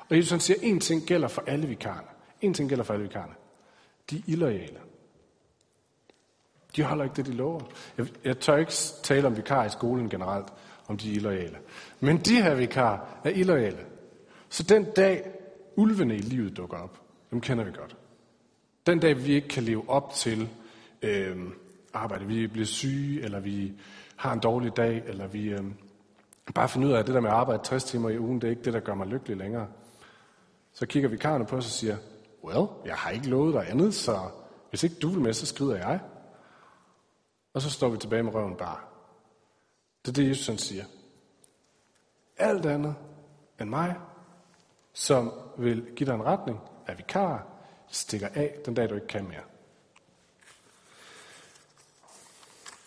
Og 0.09 0.17
Jesus 0.17 0.31
han 0.31 0.39
siger, 0.39 0.57
en 0.61 0.79
ting 0.79 1.03
gælder 1.03 1.27
for 1.27 1.43
alle 1.47 1.67
vikarerne. 1.67 2.07
En 2.41 2.53
ting 2.53 2.69
gælder 2.69 2.83
for 2.83 2.93
alle 2.93 3.03
vikarerne. 3.03 3.33
De 4.09 4.17
er 4.17 4.21
illoyale. 4.27 4.77
De 6.75 6.83
holder 6.83 7.03
ikke 7.03 7.15
det, 7.15 7.25
de 7.25 7.33
lover. 7.33 7.61
Jeg, 7.97 8.07
jeg 8.23 8.39
tør 8.39 8.57
ikke 8.57 8.71
tale 9.03 9.27
om 9.27 9.37
vikarer 9.37 9.65
i 9.65 9.69
skolen 9.69 10.09
generelt, 10.09 10.47
om 10.87 10.97
de 10.97 11.11
er 11.11 11.15
illoyale. 11.15 11.57
Men 11.99 12.17
de 12.17 12.41
her 12.41 12.55
vikarer 12.55 12.99
er 13.23 13.29
illoyale. 13.29 13.85
Så 14.49 14.63
den 14.63 14.83
dag, 14.83 15.31
ulvene 15.81 16.15
i 16.15 16.19
livet 16.19 16.57
dukker 16.57 16.77
op, 16.77 17.01
dem 17.31 17.41
kender 17.41 17.63
vi 17.63 17.71
godt. 17.71 17.97
Den 18.85 18.99
dag, 18.99 19.25
vi 19.25 19.33
ikke 19.33 19.47
kan 19.47 19.63
leve 19.63 19.89
op 19.89 20.13
til 20.13 20.49
øh, 21.01 21.37
arbejde, 21.93 22.25
vi 22.25 22.47
bliver 22.47 22.65
syge, 22.65 23.21
eller 23.21 23.39
vi 23.39 23.73
har 24.15 24.33
en 24.33 24.39
dårlig 24.39 24.77
dag, 24.77 25.03
eller 25.05 25.27
vi 25.27 25.49
øh, 25.49 25.63
bare 26.55 26.69
finder 26.69 26.87
ud 26.87 26.93
af, 26.93 26.99
at 26.99 27.07
det 27.07 27.15
der 27.15 27.21
med 27.21 27.29
at 27.29 27.35
arbejde 27.35 27.63
60 27.63 27.83
timer 27.83 28.09
i 28.09 28.19
ugen, 28.19 28.41
det 28.41 28.47
er 28.47 28.51
ikke 28.51 28.63
det, 28.63 28.73
der 28.73 28.79
gør 28.79 28.93
mig 28.93 29.07
lykkelig 29.07 29.37
længere. 29.37 29.67
Så 30.73 30.85
kigger 30.85 31.09
vi 31.09 31.17
karne 31.17 31.45
på 31.45 31.55
os 31.55 31.65
og 31.65 31.71
siger, 31.71 31.97
well, 32.43 32.67
jeg 32.85 32.95
har 32.95 33.09
ikke 33.09 33.29
lovet 33.29 33.53
dig 33.53 33.69
andet, 33.69 33.93
så 33.93 34.19
hvis 34.69 34.83
ikke 34.83 34.95
du 35.01 35.09
vil 35.09 35.21
med, 35.21 35.33
så 35.33 35.45
skrider 35.45 35.75
jeg. 35.75 35.99
Og 37.53 37.61
så 37.61 37.69
står 37.69 37.89
vi 37.89 37.97
tilbage 37.97 38.23
med 38.23 38.33
røven 38.33 38.55
bare. 38.55 38.77
Det 40.05 40.07
er 40.07 40.13
det, 40.13 40.29
Jesus 40.29 40.47
han 40.47 40.57
siger. 40.57 40.83
Alt 42.37 42.65
andet 42.65 42.95
end 43.61 43.69
mig, 43.69 43.95
som 44.93 45.31
vil 45.57 45.85
give 45.95 46.07
dig 46.07 46.15
en 46.15 46.25
retning, 46.25 46.59
er 46.87 46.95
vikar, 46.95 47.47
stikker 47.87 48.27
af 48.33 48.55
den 48.65 48.73
dag, 48.73 48.89
du 48.89 48.95
ikke 48.95 49.07
kan 49.07 49.27
mere. 49.27 49.41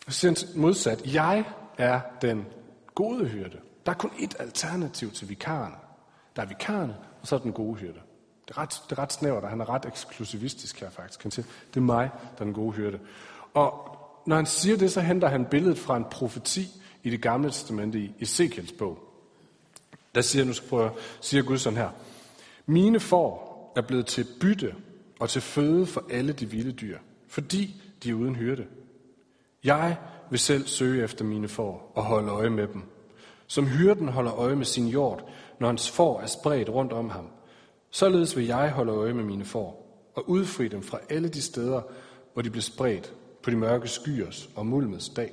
Så 0.08 0.46
modsat, 0.54 1.14
jeg 1.14 1.44
er 1.78 2.00
den 2.22 2.46
gode 2.94 3.26
hyrde. 3.26 3.60
Der 3.86 3.92
er 3.92 3.96
kun 3.96 4.12
et 4.18 4.36
alternativ 4.38 5.10
til 5.10 5.28
vikaren. 5.28 5.74
Der 6.36 6.42
er 6.42 6.46
vikarerne, 6.46 6.96
og 7.20 7.26
så 7.26 7.34
er 7.34 7.38
den 7.38 7.52
gode 7.52 7.74
hyrde. 7.74 8.00
Det 8.48 8.56
er 8.56 8.58
ret, 8.58 8.82
det 8.90 8.98
er 8.98 9.02
ret 9.02 9.12
snævert, 9.12 9.44
og 9.44 9.50
han 9.50 9.60
er 9.60 9.68
ret 9.68 9.86
eksklusivistisk 9.86 10.80
her 10.80 10.90
faktisk. 10.90 11.22
Han 11.22 11.30
siger, 11.30 11.46
det 11.68 11.76
er 11.76 11.84
mig, 11.84 12.10
der 12.14 12.40
er 12.40 12.44
den 12.44 12.54
gode 12.54 12.72
hyrde. 12.72 12.98
Og 13.54 13.98
når 14.26 14.36
han 14.36 14.46
siger 14.46 14.76
det, 14.76 14.92
så 14.92 15.00
henter 15.00 15.28
han 15.28 15.44
billedet 15.44 15.78
fra 15.78 15.96
en 15.96 16.04
profeti 16.04 16.68
i 17.02 17.10
det 17.10 17.22
gamle 17.22 17.50
testamente 17.50 17.98
i 17.98 18.14
Ezekiels 18.20 18.72
bog. 18.72 18.98
Der 20.14 20.20
siger, 20.20 20.44
nu 20.44 20.52
skal 20.52 20.68
prøve, 20.68 20.90
siger 21.20 21.42
Gud 21.42 21.58
sådan 21.58 21.76
her. 21.76 21.88
Mine 22.66 23.00
får 23.00 23.72
er 23.76 23.80
blevet 23.80 24.06
til 24.06 24.26
bytte 24.40 24.74
og 25.20 25.30
til 25.30 25.42
føde 25.42 25.86
for 25.86 26.04
alle 26.10 26.32
de 26.32 26.50
vilde 26.50 26.72
dyr, 26.72 26.98
fordi 27.28 27.82
de 28.02 28.10
er 28.10 28.14
uden 28.14 28.36
hyrde. 28.36 28.66
Jeg 29.64 29.96
vil 30.30 30.38
selv 30.38 30.66
søge 30.66 31.04
efter 31.04 31.24
mine 31.24 31.48
får 31.48 31.92
og 31.94 32.04
holde 32.04 32.32
øje 32.32 32.50
med 32.50 32.68
dem. 32.68 32.82
Som 33.46 33.66
hyrden 33.66 34.08
holder 34.08 34.34
øje 34.34 34.56
med 34.56 34.64
sin 34.64 34.88
jord, 34.88 35.28
når 35.60 35.66
hans 35.66 35.90
får 35.90 36.20
er 36.20 36.26
spredt 36.26 36.68
rundt 36.68 36.92
om 36.92 37.10
ham. 37.10 37.26
Således 37.90 38.36
vil 38.36 38.46
jeg 38.46 38.70
holde 38.70 38.92
øje 38.92 39.12
med 39.12 39.24
mine 39.24 39.44
får 39.44 39.84
og 40.14 40.30
udfri 40.30 40.68
dem 40.68 40.82
fra 40.82 40.98
alle 41.08 41.28
de 41.28 41.42
steder, 41.42 41.82
hvor 42.32 42.42
de 42.42 42.50
bliver 42.50 42.62
spredt 42.62 43.12
på 43.42 43.50
de 43.50 43.56
mørke 43.56 43.88
skyers 43.88 44.48
og 44.56 44.66
mulmets 44.66 45.08
dag. 45.08 45.32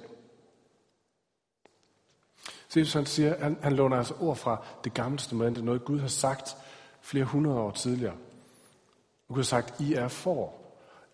Så 2.72 2.80
Jesus 2.80 2.94
han 2.94 3.06
siger, 3.06 3.44
han, 3.44 3.58
han 3.62 3.74
låner 3.74 3.98
altså 3.98 4.14
ord 4.20 4.36
fra 4.36 4.66
det 4.84 4.94
gamle 4.94 5.18
testamente, 5.18 5.62
noget 5.62 5.86
Gud 5.86 6.00
har 6.00 6.08
sagt 6.08 6.58
flere 7.02 7.26
hundrede 7.26 7.60
år 7.60 7.72
tidligere. 7.72 8.16
Gud 9.28 9.36
har 9.36 9.44
sagt, 9.44 9.80
I 9.80 9.94
er 9.94 10.08
for. 10.08 10.54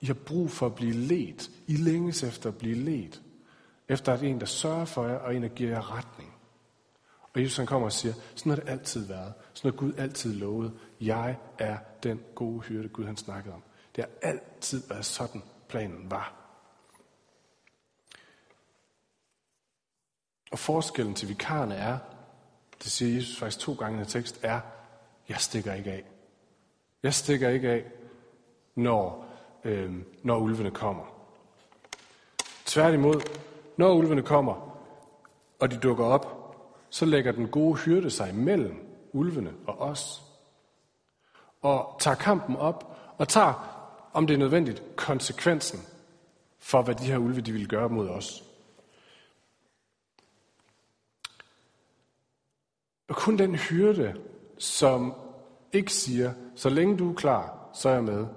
I 0.01 0.05
har 0.05 0.13
brug 0.13 0.51
for 0.51 0.65
at 0.65 0.75
blive 0.75 0.93
let. 0.93 1.49
I 1.67 1.75
længes 1.75 2.23
efter 2.23 2.49
at 2.49 2.57
blive 2.57 2.75
let. 2.75 3.21
Efter 3.89 4.13
at 4.13 4.23
en, 4.23 4.39
der 4.39 4.45
sørger 4.45 4.85
for 4.85 5.07
jer, 5.07 5.15
og 5.15 5.35
en, 5.35 5.43
der 5.43 5.49
giver 5.49 5.69
jer 5.69 5.97
retning. 5.97 6.33
Og 7.33 7.41
Jesus 7.41 7.57
han 7.57 7.65
kommer 7.65 7.85
og 7.85 7.91
siger, 7.91 8.13
sådan 8.35 8.49
har 8.49 8.55
det 8.55 8.69
altid 8.69 9.07
været. 9.07 9.33
Sådan 9.53 9.71
har 9.71 9.77
Gud 9.77 9.93
altid 9.97 10.33
lovet. 10.33 10.73
Jeg 11.01 11.37
er 11.59 11.77
den 12.03 12.19
gode 12.35 12.59
hyrde, 12.59 12.89
Gud 12.89 13.05
han 13.05 13.17
snakkede 13.17 13.55
om. 13.55 13.63
Det 13.95 14.03
har 14.03 14.29
altid 14.29 14.83
været 14.89 15.05
sådan, 15.05 15.43
planen 15.67 16.11
var. 16.11 16.46
Og 20.57 20.61
forskellen 20.61 21.13
til 21.13 21.29
vikarerne 21.29 21.75
er, 21.75 21.97
det 22.83 22.91
siger 22.91 23.15
Jesus 23.15 23.39
faktisk 23.39 23.59
to 23.59 23.73
gange 23.73 24.01
i 24.01 24.05
tekst, 24.05 24.39
er, 24.43 24.59
jeg 25.29 25.37
stikker 25.37 25.73
ikke 25.73 25.91
af. 25.91 26.03
Jeg 27.03 27.13
stikker 27.13 27.49
ikke 27.49 27.69
af, 27.69 27.85
når, 28.75 29.25
øh, 29.63 29.93
når 30.23 30.37
ulvene 30.37 30.71
kommer. 30.71 31.03
Tværtimod, 32.65 33.21
når 33.77 33.93
ulvene 33.93 34.21
kommer, 34.21 34.79
og 35.59 35.71
de 35.71 35.77
dukker 35.77 36.05
op, 36.05 36.55
så 36.89 37.05
lægger 37.05 37.31
den 37.31 37.47
gode 37.47 37.75
hyrde 37.75 38.09
sig 38.09 38.35
mellem 38.35 38.75
ulvene 39.13 39.53
og 39.67 39.79
os. 39.79 40.23
Og 41.61 41.97
tager 41.99 42.15
kampen 42.15 42.55
op, 42.55 42.97
og 43.17 43.27
tager, 43.27 43.53
om 44.13 44.27
det 44.27 44.33
er 44.33 44.37
nødvendigt, 44.37 44.83
konsekvensen 44.95 45.79
for, 46.59 46.81
hvad 46.81 46.95
de 46.95 47.03
her 47.03 47.17
ulve 47.17 47.41
de 47.41 47.51
vil 47.51 47.67
gøre 47.67 47.89
mod 47.89 48.09
os. 48.09 48.46
Og 53.07 53.15
kun 53.15 53.37
den 53.37 53.55
hyrde, 53.55 54.21
som 54.57 55.13
ikke 55.73 55.93
siger, 55.93 56.33
så 56.55 56.69
længe 56.69 56.97
du 56.97 57.11
er 57.11 57.15
klar, 57.15 57.69
så 57.73 57.89
er 57.89 57.93
jeg 57.93 58.03
med. 58.03 58.27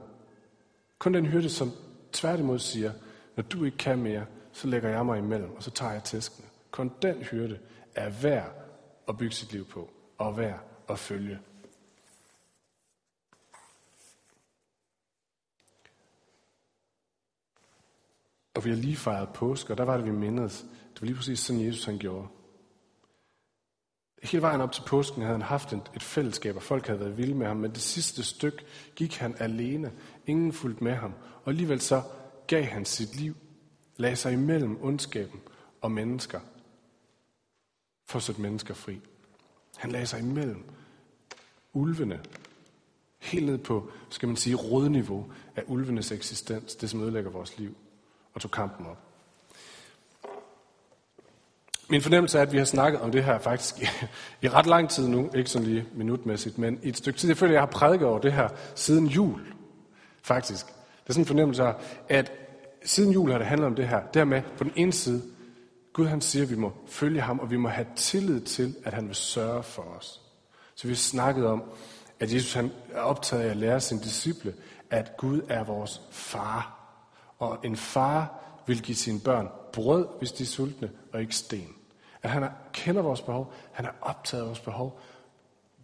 Kun 0.99 1.15
den 1.15 1.27
hyrde, 1.27 1.51
som 1.51 1.71
tværtimod 2.13 2.59
siger, 2.59 2.93
når 3.37 3.43
du 3.43 3.65
ikke 3.65 3.77
kan 3.77 3.99
mere, 3.99 4.27
så 4.53 4.69
lægger 4.69 4.89
jeg 4.89 5.07
mig 5.07 5.19
imellem, 5.19 5.57
og 5.57 5.63
så 5.63 5.71
tager 5.71 5.93
jeg 5.93 6.05
tæskene. 6.05 6.47
Kun 6.71 6.93
den 7.03 7.23
hyrde 7.23 7.59
er 7.95 8.11
værd 8.11 8.53
at 9.09 9.19
bygge 9.19 9.35
sit 9.35 9.53
liv 9.53 9.67
på, 9.67 9.91
og 10.19 10.39
værd 10.39 10.61
at 10.89 10.99
følge. 10.99 11.39
Og 18.55 18.65
vi 18.65 18.71
har 18.71 18.77
lige 18.77 18.97
fejret 18.97 19.29
påske, 19.29 19.73
og 19.73 19.79
der 19.79 19.85
var 19.85 19.97
det, 19.97 20.07
vi 20.07 20.11
mindedes. 20.11 20.67
Det 20.95 21.03
var 21.03 21.07
lige 21.07 21.17
præcis 21.17 21.39
sådan, 21.39 21.67
Jesus 21.67 21.85
han 21.85 21.99
gjorde. 21.99 22.29
Hele 24.23 24.43
vejen 24.43 24.61
op 24.61 24.73
til 24.73 24.83
påsken 24.87 25.23
havde 25.23 25.35
han 25.35 25.43
haft 25.43 25.73
et, 25.73 25.91
et 25.97 26.03
fællesskab, 26.03 26.57
og 26.57 26.63
folk 26.63 26.87
havde 26.87 27.01
været 27.01 27.19
vilde 27.19 27.35
med 27.35 27.47
ham, 27.47 27.57
men 27.57 27.71
det 27.71 27.83
sidste 27.83 28.23
stykke 28.23 28.65
gik 28.95 29.17
han 29.17 29.35
alene. 29.39 29.93
Ingen 30.27 30.53
fulgte 30.53 30.85
med 30.85 30.95
ham. 30.95 31.15
Og 31.45 31.49
alligevel 31.51 31.81
så 31.81 32.03
gav 32.47 32.65
han 32.65 32.85
sit 32.85 33.17
liv, 33.17 33.37
lagde 33.97 34.17
sig 34.17 34.33
imellem 34.33 34.79
ondskaben 34.83 35.41
og 35.81 35.93
mennesker, 35.93 36.41
for 38.07 38.19
at 38.19 38.23
sætte 38.23 38.41
mennesker 38.41 38.75
fri. 38.75 39.01
Han 39.77 39.91
lagde 39.91 40.07
sig 40.07 40.21
imellem 40.21 40.65
ulvene, 41.73 42.21
helt 43.19 43.47
ned 43.47 43.59
på, 43.59 43.91
skal 44.11 44.29
man 44.29 44.37
sige, 44.37 44.57
rådniveau 44.57 45.33
af 45.57 45.63
ulvenes 45.67 46.13
eksistens, 46.13 46.77
det 46.77 46.91
som 46.91 47.03
ødelægger 47.03 47.31
vores 47.31 47.59
liv, 47.59 47.77
og 48.35 48.41
tog 48.41 48.51
kampen 48.51 48.87
op. 48.87 49.10
Min 51.91 52.03
fornemmelse 52.03 52.39
er, 52.39 52.43
at 52.43 52.53
vi 52.53 52.59
har 52.59 52.65
snakket 52.65 53.01
om 53.01 53.13
det 53.13 53.25
her 53.25 53.39
faktisk 53.39 53.83
i, 53.83 53.87
i 54.43 54.49
ret 54.49 54.67
lang 54.67 54.91
tid 54.91 55.09
nu, 55.09 55.31
ikke 55.35 55.51
sådan 55.51 55.69
lige 55.69 55.85
minutmæssigt, 55.95 56.59
men 56.59 56.79
i 56.83 56.89
et 56.89 56.97
stykke 56.97 57.19
tid. 57.19 57.29
Jeg 57.29 57.37
føler, 57.37 57.51
at 57.51 57.55
jeg 57.55 57.63
har 57.63 57.67
prædiket 57.67 58.07
over 58.09 58.19
det 58.19 58.33
her 58.33 58.49
siden 58.75 59.07
jul, 59.07 59.41
faktisk. 60.23 60.67
Det 60.67 61.09
er 61.09 61.13
sådan 61.13 61.23
en 61.23 61.27
fornemmelse 61.27 61.63
af, 61.63 61.75
at 62.09 62.33
siden 62.85 63.13
jul 63.13 63.31
har 63.31 63.39
det 63.39 63.47
handlet 63.47 63.67
om 63.67 63.75
det 63.75 63.89
her. 63.89 64.01
Dermed, 64.15 64.43
på 64.59 64.65
den 64.65 64.73
ene 64.77 64.93
side, 64.93 65.23
Gud 65.93 66.07
han 66.07 66.21
siger, 66.21 66.43
at 66.43 66.51
vi 66.51 66.57
må 66.57 66.73
følge 66.87 67.21
ham, 67.21 67.39
og 67.39 67.51
vi 67.51 67.57
må 67.57 67.69
have 67.69 67.87
tillid 67.97 68.41
til, 68.41 68.75
at 68.85 68.95
han 68.95 69.07
vil 69.07 69.15
sørge 69.15 69.63
for 69.63 69.83
os. 69.83 70.21
Så 70.75 70.87
vi 70.87 70.93
har 70.93 70.97
snakket 70.97 71.47
om, 71.47 71.63
at 72.21 72.35
Jesus 72.35 72.53
han 72.53 72.71
er 72.93 73.01
optaget 73.01 73.43
af 73.43 73.51
at 73.51 73.57
lære 73.57 73.81
sine 73.81 74.01
disciple, 74.01 74.55
at 74.91 75.17
Gud 75.17 75.41
er 75.49 75.65
vores 75.65 76.01
far. 76.11 76.77
Og 77.39 77.59
en 77.65 77.77
far 77.77 78.43
vil 78.67 78.83
give 78.83 78.97
sine 78.97 79.21
børn 79.21 79.49
brød, 79.73 80.07
hvis 80.19 80.33
de 80.33 80.43
er 80.43 80.47
sultne, 80.47 80.91
og 81.13 81.21
ikke 81.21 81.35
sten. 81.35 81.75
At 82.23 82.31
han 82.31 82.49
kender 82.73 83.03
vores 83.03 83.21
behov, 83.21 83.53
han 83.73 83.87
er 83.87 83.91
optaget 84.01 84.43
af 84.43 84.47
vores 84.47 84.61
behov. 84.61 85.01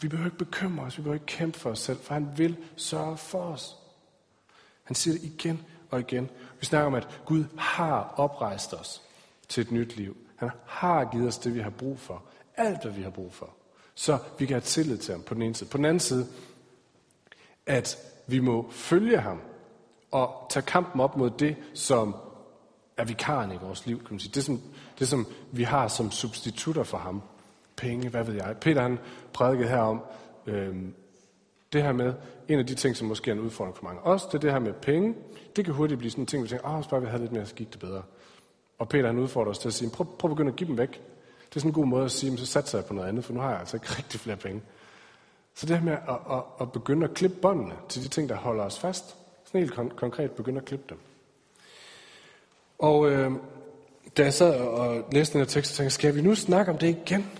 Vi 0.01 0.09
behøver 0.09 0.27
ikke 0.27 0.39
bekymre 0.39 0.85
os, 0.85 0.99
vi 0.99 1.03
behøver 1.03 1.15
ikke 1.15 1.27
kæmpe 1.27 1.59
for 1.59 1.71
os 1.71 1.79
selv, 1.79 1.99
for 1.99 2.15
han 2.15 2.29
vil 2.37 2.57
sørge 2.77 3.17
for 3.17 3.43
os. 3.43 3.77
Han 4.85 4.95
siger 4.95 5.15
det 5.15 5.25
igen 5.25 5.63
og 5.91 6.01
igen. 6.01 6.31
Vi 6.61 6.67
snakker 6.67 6.87
om, 6.87 6.95
at 6.95 7.21
Gud 7.25 7.45
har 7.59 8.15
oprejst 8.17 8.75
os 8.75 9.03
til 9.49 9.61
et 9.61 9.71
nyt 9.71 9.97
liv. 9.97 10.17
Han 10.37 10.51
har 10.67 11.05
givet 11.05 11.29
os 11.29 11.39
det, 11.39 11.55
vi 11.55 11.61
har 11.61 11.71
brug 11.71 11.99
for. 11.99 12.23
Alt, 12.57 12.83
hvad 12.83 12.93
vi 12.93 13.03
har 13.03 13.11
brug 13.11 13.35
for. 13.35 13.51
Så 13.95 14.19
vi 14.39 14.47
kan 14.47 14.55
have 14.55 14.61
tillid 14.61 14.99
til 14.99 15.13
ham 15.13 15.23
på 15.23 15.35
den 15.35 15.43
ene 15.43 15.55
side. 15.55 15.71
På 15.71 15.77
den 15.77 15.85
anden 15.85 16.01
side, 16.01 16.27
at 17.67 17.99
vi 18.27 18.41
må 18.41 18.71
følge 18.71 19.19
ham 19.19 19.41
og 20.11 20.47
tage 20.51 20.67
kampen 20.67 21.01
op 21.01 21.17
mod 21.17 21.31
det, 21.31 21.57
som 21.75 22.17
er 22.97 23.05
vikaren 23.05 23.53
i 23.53 23.57
vores 23.57 23.87
liv, 23.87 23.99
kan 23.99 24.09
man 24.11 24.21
sige. 24.21 24.33
Det 24.35 24.45
som, 24.45 24.61
det, 24.99 25.09
som 25.09 25.27
vi 25.53 25.63
har 25.63 25.89
som 25.89 26.11
substitutter 26.11 26.83
for 26.83 26.99
ham. 26.99 27.23
Penge, 27.77 28.09
hvad 28.09 28.25
ved 28.25 28.35
jeg. 28.35 28.57
Peter 28.61 28.83
han 28.83 28.99
prædikede 29.33 29.69
her 29.69 29.79
om, 29.79 30.01
øh, 30.47 30.77
det 31.73 31.83
her 31.83 31.93
med, 31.93 32.15
en 32.49 32.59
af 32.59 32.67
de 32.67 32.75
ting, 32.75 32.97
som 32.97 33.09
måske 33.09 33.31
er 33.31 33.35
en 33.35 33.41
udfordring 33.41 33.77
for 33.77 33.85
mange 33.85 34.01
os, 34.01 34.25
det 34.25 34.35
er 34.35 34.39
det 34.39 34.53
her 34.53 34.59
med 34.59 34.73
penge. 34.73 35.15
Det 35.57 35.65
kan 35.65 35.75
hurtigt 35.75 35.99
blive 35.99 36.11
sådan 36.11 36.23
en 36.23 36.27
ting, 36.27 36.43
vi 36.43 36.49
tænker, 36.49 36.69
åh, 36.69 36.75
hvis 36.75 36.87
bare 36.87 37.01
vi 37.01 37.07
havde 37.07 37.23
lidt 37.23 37.33
mere, 37.33 37.47
så 37.47 37.55
gik 37.55 37.73
det 37.73 37.81
bedre. 37.81 38.03
Og 38.79 38.89
Peter 38.89 39.07
han 39.07 39.19
udfordrer 39.19 39.51
os 39.51 39.59
til 39.59 39.69
at 39.69 39.75
sige, 39.75 39.91
prøv, 39.91 40.07
prøv 40.19 40.31
at 40.31 40.37
begynde 40.37 40.53
at 40.53 40.57
give 40.57 40.69
dem 40.69 40.79
væk. 40.79 40.93
Det 41.49 41.57
er 41.57 41.61
sådan 41.61 41.71
en 41.71 41.75
god 41.75 41.87
måde 41.87 42.05
at 42.05 42.11
sige, 42.11 42.39
så 42.39 42.47
satser 42.47 42.79
jeg 42.79 42.85
på 42.85 42.95
noget 42.95 43.09
andet, 43.09 43.25
for 43.25 43.33
nu 43.33 43.41
har 43.41 43.51
jeg 43.51 43.61
altså 43.61 43.77
ikke 43.77 43.87
rigtig 43.99 44.21
flere 44.21 44.37
penge. 44.37 44.63
Så 45.55 45.67
det 45.67 45.77
her 45.77 45.85
med 45.85 45.93
at, 45.93 46.19
at, 46.31 46.43
at 46.61 46.73
begynde 46.73 47.05
at 47.05 47.15
klippe 47.15 47.37
båndene 47.37 47.75
til 47.89 48.03
de 48.03 48.09
ting, 48.09 48.29
der 48.29 48.37
holder 48.37 48.65
os 48.65 48.79
fast. 48.79 49.17
Sådan 49.45 49.61
helt 49.61 49.73
kon- 49.73 49.97
konkret 49.97 50.31
begynde 50.31 50.59
at 50.59 50.65
klippe 50.65 50.85
dem. 50.89 50.99
Og 52.79 53.11
øh, 53.11 53.33
da 54.17 54.23
jeg 54.23 54.35
sad 54.35 54.55
og 54.55 55.05
læste 55.13 55.33
den 55.33 55.41
her 55.41 55.47
tekst, 55.47 55.71
så 55.71 55.77
tænkte 55.77 55.85
jeg, 55.85 55.93
skal 55.93 56.15
vi 56.15 56.23
nu 56.23 56.35
snakke 56.35 56.73
om 56.73 56.79
det 56.79 56.89
igen? 56.89 57.31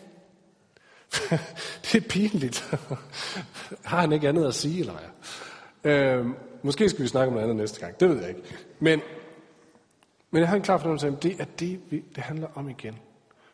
det 1.85 1.95
er 1.95 2.09
pinligt. 2.09 2.75
Har 3.85 4.01
han 4.01 4.13
ikke 4.13 4.29
andet 4.29 4.47
at 4.47 4.55
sige, 4.55 4.81
eller 4.81 4.93
hvad? 4.93 5.93
Øh, 5.93 6.27
måske 6.63 6.89
skal 6.89 7.03
vi 7.03 7.09
snakke 7.09 7.29
om 7.29 7.33
noget 7.33 7.45
andet 7.45 7.57
næste 7.57 7.81
gang. 7.81 8.01
Det 8.01 8.09
ved 8.09 8.21
jeg 8.21 8.29
ikke. 8.29 8.43
Men, 8.81 9.01
men 10.31 10.41
jeg 10.41 10.49
har 10.49 10.57
en 10.57 10.63
klar 10.63 10.79
fornemmelse 10.79 11.07
af, 11.07 11.11
at 11.11 11.23
det 11.23 11.41
er 11.41 11.45
det, 11.45 11.81
vi, 11.91 12.05
det 12.15 12.23
handler 12.23 12.49
om 12.55 12.69
igen. 12.69 12.99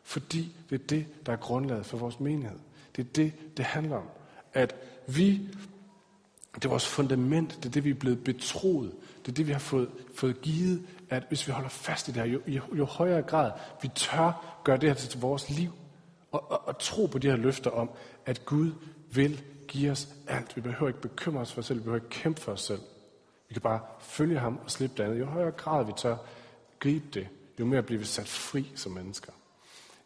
Fordi 0.03 0.55
det 0.69 0.81
er 0.81 0.87
det, 0.87 1.05
der 1.25 1.31
er 1.31 1.37
grundlaget 1.37 1.85
for 1.85 1.97
vores 1.97 2.19
menighed. 2.19 2.59
Det 2.95 3.05
er 3.05 3.09
det, 3.15 3.33
det 3.57 3.65
handler 3.65 3.95
om. 3.95 4.09
At 4.53 4.75
vi, 5.07 5.41
det 6.55 6.65
er 6.65 6.69
vores 6.69 6.87
fundament, 6.87 7.55
det 7.55 7.65
er 7.65 7.69
det, 7.69 7.83
vi 7.83 7.89
er 7.89 7.93
blevet 7.93 8.23
betroet. 8.23 8.91
Det 9.25 9.31
er 9.31 9.35
det, 9.35 9.47
vi 9.47 9.51
har 9.51 9.59
fået, 9.59 9.89
fået 10.15 10.41
givet, 10.41 10.81
at 11.09 11.23
hvis 11.27 11.47
vi 11.47 11.51
holder 11.51 11.69
fast 11.69 12.07
i 12.07 12.11
det 12.11 12.21
her, 12.21 12.29
jo, 12.29 12.39
jo, 12.47 12.61
jo 12.73 12.85
højere 12.85 13.21
grad 13.21 13.51
vi 13.81 13.87
tør 13.95 14.59
gøre 14.63 14.77
det 14.77 14.89
her 14.89 14.95
til 14.95 15.19
vores 15.19 15.49
liv, 15.49 15.71
og, 16.31 16.51
og, 16.51 16.67
og 16.67 16.79
tro 16.79 17.05
på 17.05 17.17
de 17.17 17.29
her 17.29 17.35
løfter 17.35 17.71
om, 17.71 17.89
at 18.25 18.45
Gud 18.45 18.71
vil 19.13 19.41
give 19.67 19.91
os 19.91 20.07
alt. 20.27 20.55
Vi 20.55 20.61
behøver 20.61 20.87
ikke 20.87 21.01
bekymre 21.01 21.41
os 21.41 21.53
for 21.53 21.61
os 21.61 21.65
selv, 21.65 21.79
vi 21.79 21.83
behøver 21.83 22.03
ikke 22.03 22.09
kæmpe 22.09 22.41
for 22.41 22.51
os 22.51 22.61
selv. 22.61 22.79
Vi 23.49 23.53
kan 23.53 23.61
bare 23.61 23.79
følge 23.99 24.39
ham 24.39 24.59
og 24.63 24.71
slippe 24.71 24.97
det 24.97 25.03
andet. 25.03 25.19
Jo 25.19 25.25
højere 25.25 25.51
grad 25.51 25.85
vi 25.85 25.91
tør 25.97 26.15
gribe 26.79 27.05
det, 27.13 27.27
jo 27.59 27.65
mere 27.65 27.83
bliver 27.83 27.99
vi 27.99 28.05
sat 28.05 28.27
fri 28.27 28.71
som 28.75 28.91
mennesker. 28.91 29.31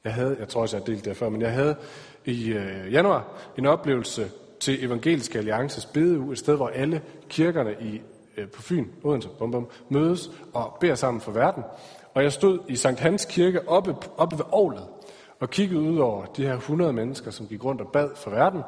Jeg 0.03 0.13
havde, 0.13 0.35
jeg 0.39 0.47
tror 0.47 0.61
også, 0.61 0.77
jeg 0.77 0.81
har 0.81 0.85
delt 0.85 1.05
det 1.05 1.17
før, 1.17 1.29
men 1.29 1.41
jeg 1.41 1.53
havde 1.53 1.75
i 2.25 2.47
øh, 2.47 2.93
januar 2.93 3.27
en 3.57 3.65
oplevelse 3.65 4.31
til 4.59 4.85
Evangeliske 4.85 5.37
Alliances 5.37 5.85
bedeuge, 5.85 6.31
et 6.31 6.37
sted, 6.37 6.55
hvor 6.55 6.67
alle 6.67 7.01
kirkerne 7.29 7.75
i, 7.81 8.01
øh, 8.37 8.49
på 8.49 8.61
Fyn, 8.61 8.85
Odense, 9.03 9.29
bum, 9.39 9.51
bum, 9.51 9.67
mødes 9.89 10.31
og 10.53 10.77
beder 10.79 10.95
sammen 10.95 11.21
for 11.21 11.31
verden. 11.31 11.63
Og 12.13 12.23
jeg 12.23 12.31
stod 12.31 12.59
i 12.67 12.75
Sankt 12.75 12.99
Hans 12.99 13.25
Kirke 13.25 13.69
oppe, 13.69 13.95
oppe 14.17 14.37
ved 14.37 14.45
Aarhus 14.53 14.79
og 15.39 15.49
kiggede 15.49 15.81
ud 15.81 15.97
over 15.97 16.25
de 16.25 16.45
her 16.45 16.55
100 16.55 16.93
mennesker, 16.93 17.31
som 17.31 17.47
gik 17.47 17.63
rundt 17.63 17.81
og 17.81 17.91
bad 17.91 18.09
for 18.15 18.29
verden. 18.29 18.61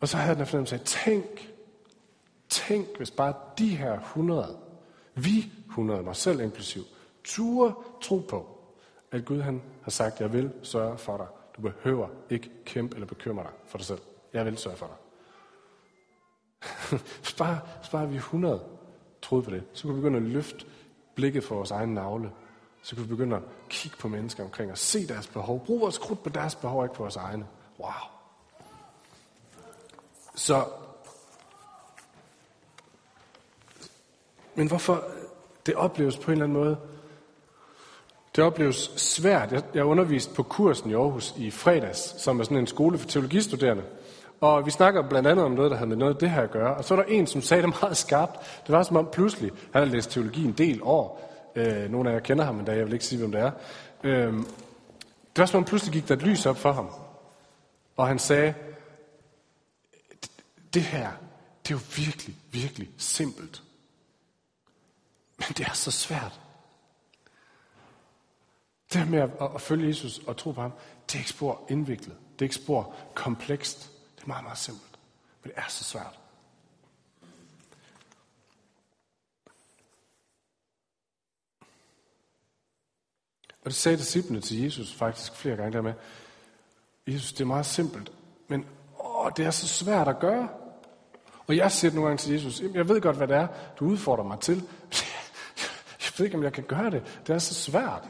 Og 0.00 0.08
så 0.08 0.16
havde 0.16 0.28
jeg 0.28 0.36
den 0.36 0.46
fornemmelse 0.46 0.74
af, 0.74 0.80
tænk, 0.80 1.52
tænk, 2.48 2.96
hvis 2.96 3.10
bare 3.10 3.34
de 3.58 3.68
her 3.68 4.00
100, 4.00 4.56
vi 5.14 5.52
100, 5.68 6.02
mig 6.02 6.16
selv 6.16 6.40
inklusiv, 6.40 6.82
turde 7.24 7.74
tro 8.02 8.18
på, 8.18 8.46
at 9.12 9.24
Gud 9.24 9.40
han 9.40 9.62
har 9.82 9.90
sagt, 9.90 10.20
jeg 10.20 10.32
vil 10.32 10.52
sørge 10.62 10.98
for 10.98 11.16
dig. 11.16 11.26
Du 11.56 11.60
behøver 11.60 12.08
ikke 12.30 12.50
kæmpe 12.64 12.96
eller 12.96 13.06
bekymre 13.06 13.42
dig 13.42 13.52
for 13.66 13.78
dig 13.78 13.86
selv. 13.86 14.00
Jeg 14.34 14.44
vil 14.44 14.58
sørge 14.58 14.76
for 14.76 14.86
dig. 14.86 14.96
bare, 17.38 17.60
sparer 17.82 18.06
vi 18.06 18.16
100 18.16 18.62
troede 19.22 19.44
på 19.44 19.50
det, 19.50 19.64
så 19.72 19.82
kunne 19.82 19.94
vi 19.94 20.00
begynde 20.00 20.16
at 20.16 20.22
løfte 20.22 20.66
blikket 21.14 21.44
for 21.44 21.54
vores 21.54 21.70
egen 21.70 21.94
navle. 21.94 22.30
Så 22.82 22.96
kunne 22.96 23.04
vi 23.04 23.08
begynde 23.08 23.36
at 23.36 23.42
kigge 23.68 23.96
på 23.96 24.08
mennesker 24.08 24.44
omkring 24.44 24.70
og 24.70 24.78
se 24.78 25.06
deres 25.06 25.26
behov. 25.26 25.66
Brug 25.66 25.80
vores 25.80 25.98
krudt 25.98 26.22
på 26.22 26.28
deres 26.28 26.54
behov, 26.54 26.84
ikke 26.84 26.94
på 26.94 27.02
vores 27.02 27.16
egne. 27.16 27.46
Wow. 27.78 27.90
Så 30.34 30.64
Men 34.54 34.68
hvorfor 34.68 35.04
det 35.66 35.74
opleves 35.74 36.16
på 36.16 36.30
en 36.30 36.32
eller 36.32 36.44
anden 36.44 36.58
måde, 36.58 36.76
det 38.36 38.44
opleves 38.44 38.76
svært. 38.96 39.52
Jeg, 39.52 39.62
jeg 39.74 39.84
undervist 39.84 40.34
på 40.34 40.42
kursen 40.42 40.90
i 40.90 40.94
Aarhus 40.94 41.34
i 41.36 41.50
fredags, 41.50 42.22
som 42.22 42.40
er 42.40 42.44
sådan 42.44 42.56
en 42.56 42.66
skole 42.66 42.98
for 42.98 43.08
teologistuderende. 43.08 43.82
Og 44.40 44.66
vi 44.66 44.70
snakker 44.70 45.08
blandt 45.08 45.28
andet 45.28 45.44
om 45.44 45.52
noget, 45.52 45.70
der 45.70 45.76
havde 45.76 45.88
med 45.88 45.96
noget 45.96 46.14
af 46.14 46.18
det 46.18 46.30
her 46.30 46.42
at 46.42 46.50
gøre. 46.50 46.76
Og 46.76 46.84
så 46.84 46.94
var 46.96 47.02
der 47.02 47.10
en, 47.10 47.26
som 47.26 47.42
sagde 47.42 47.62
det 47.62 47.74
meget 47.82 47.96
skarpt. 47.96 48.62
Det 48.66 48.72
var 48.72 48.82
som 48.82 48.96
om 48.96 49.08
pludselig, 49.12 49.50
han 49.50 49.82
havde 49.82 49.90
læst 49.90 50.10
teologi 50.10 50.44
en 50.44 50.52
del 50.52 50.80
år. 50.82 51.30
Øh, 51.56 51.90
nogle 51.90 52.10
af 52.10 52.14
jer 52.14 52.20
kender 52.20 52.44
ham, 52.44 52.54
men 52.54 52.66
jeg 52.66 52.84
vil 52.86 52.92
ikke 52.92 53.04
sige, 53.04 53.18
hvem 53.18 53.32
det 53.32 53.40
er. 53.40 53.50
Øh, 54.04 54.32
det 54.32 55.38
var 55.38 55.46
som 55.46 55.58
om 55.58 55.64
pludselig 55.64 55.92
gik 55.92 56.08
der 56.08 56.16
et 56.16 56.22
lys 56.22 56.46
op 56.46 56.56
for 56.56 56.72
ham. 56.72 56.90
Og 57.96 58.08
han 58.08 58.18
sagde, 58.18 58.54
det 60.74 60.82
her, 60.82 61.10
det 61.62 61.74
er 61.74 61.78
jo 61.78 61.80
virkelig, 61.96 62.36
virkelig 62.52 62.88
simpelt. 62.98 63.62
Men 65.36 65.46
det 65.48 65.66
er 65.66 65.72
så 65.72 65.90
svært. 65.90 66.40
Det 68.92 69.00
her 69.02 69.10
med 69.10 69.18
at, 69.18 69.30
at 69.54 69.60
følge 69.60 69.88
Jesus 69.88 70.20
og 70.26 70.36
tro 70.36 70.50
på 70.50 70.60
ham, 70.60 70.72
det 71.06 71.14
er 71.14 71.18
ikke 71.18 71.30
spor 71.30 71.60
indviklet. 71.68 72.16
Det 72.32 72.40
er 72.40 72.44
ikke 72.44 72.54
spor 72.54 72.94
komplekst. 73.14 73.90
Det 74.24 74.30
er 74.30 74.32
meget, 74.32 74.44
meget 74.44 74.58
simpelt. 74.58 74.98
For 75.40 75.48
det 75.48 75.56
er 75.56 75.68
så 75.68 75.84
svært. 75.84 76.18
Og 83.64 83.70
det 83.70 83.74
sagde 83.74 83.98
disciplene 83.98 84.40
til 84.40 84.62
Jesus 84.62 84.94
faktisk 84.94 85.36
flere 85.36 85.56
gange 85.56 85.72
dermed. 85.72 85.92
Jesus, 87.06 87.32
det 87.32 87.40
er 87.40 87.44
meget 87.44 87.66
simpelt, 87.66 88.12
men 88.48 88.66
åh, 89.04 89.30
det 89.36 89.44
er 89.44 89.50
så 89.50 89.68
svært 89.68 90.08
at 90.08 90.18
gøre. 90.18 90.48
Og 91.46 91.56
jeg 91.56 91.72
siger 91.72 91.92
nogle 91.92 92.08
gange 92.08 92.20
til 92.20 92.32
Jesus, 92.32 92.60
jeg 92.74 92.88
ved 92.88 93.00
godt, 93.00 93.16
hvad 93.16 93.28
det 93.28 93.36
er, 93.36 93.48
du 93.78 93.86
udfordrer 93.86 94.24
mig 94.24 94.40
til. 94.40 94.56
Jeg 96.00 96.18
ved 96.18 96.26
ikke, 96.26 96.36
om 96.36 96.42
jeg 96.42 96.52
kan 96.52 96.64
gøre 96.64 96.90
det. 96.90 97.20
Det 97.26 97.34
er 97.34 97.38
så 97.38 97.54
svært. 97.54 98.08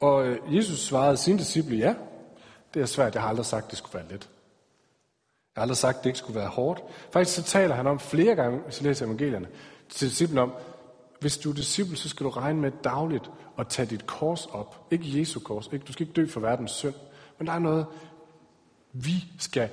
Og 0.00 0.26
øh, 0.26 0.56
Jesus 0.56 0.78
svarede 0.78 1.16
sine 1.16 1.38
disciple, 1.38 1.76
ja, 1.76 1.94
det 2.74 2.82
er 2.82 2.86
svært. 2.86 3.14
Jeg 3.14 3.22
har 3.22 3.28
aldrig 3.28 3.46
sagt, 3.46 3.70
det 3.70 3.78
skulle 3.78 3.94
være 3.94 4.12
let. 4.12 4.28
Jeg 5.54 5.60
har 5.60 5.62
aldrig 5.62 5.76
sagt, 5.76 5.98
det 5.98 6.06
ikke 6.06 6.18
skulle 6.18 6.40
være 6.40 6.48
hårdt. 6.48 6.82
Faktisk 7.12 7.36
så 7.36 7.42
taler 7.42 7.74
han 7.74 7.86
om 7.86 8.00
flere 8.00 8.34
gange, 8.34 8.58
hvis 8.58 8.80
jeg 8.80 8.86
læser 8.86 9.06
evangelierne, 9.06 9.48
til 9.88 10.08
disciplen 10.08 10.38
om, 10.38 10.52
hvis 11.20 11.38
du 11.38 11.50
er 11.50 11.54
disciple, 11.54 11.96
så 11.96 12.08
skal 12.08 12.26
du 12.26 12.30
regne 12.30 12.60
med 12.60 12.72
dagligt 12.84 13.30
at 13.58 13.68
tage 13.68 13.86
dit 13.86 14.06
kors 14.06 14.46
op. 14.46 14.86
Ikke 14.90 15.20
Jesu 15.20 15.40
kors. 15.40 15.68
Ikke? 15.72 15.84
Du 15.84 15.92
skal 15.92 16.06
ikke 16.06 16.20
dø 16.20 16.26
for 16.26 16.40
verdens 16.40 16.70
synd. 16.70 16.94
Men 17.38 17.46
der 17.46 17.52
er 17.52 17.58
noget, 17.58 17.86
vi 18.92 19.24
skal 19.38 19.68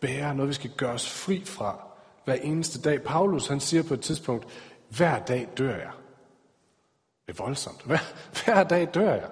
bære, 0.00 0.34
noget 0.34 0.48
vi 0.48 0.54
skal 0.54 0.70
gøre 0.70 0.92
os 0.92 1.10
fri 1.10 1.44
fra 1.44 1.84
hver 2.24 2.34
eneste 2.34 2.80
dag. 2.80 3.02
Paulus 3.02 3.46
han 3.46 3.60
siger 3.60 3.82
på 3.82 3.94
et 3.94 4.00
tidspunkt, 4.00 4.46
hver 4.88 5.18
dag 5.18 5.48
dør 5.58 5.74
jeg. 5.74 5.90
Det 7.26 7.38
er 7.38 7.42
voldsomt. 7.42 7.82
Hver, 7.84 7.98
hver 8.44 8.64
dag 8.64 8.88
dør 8.94 9.14
jeg. 9.14 9.28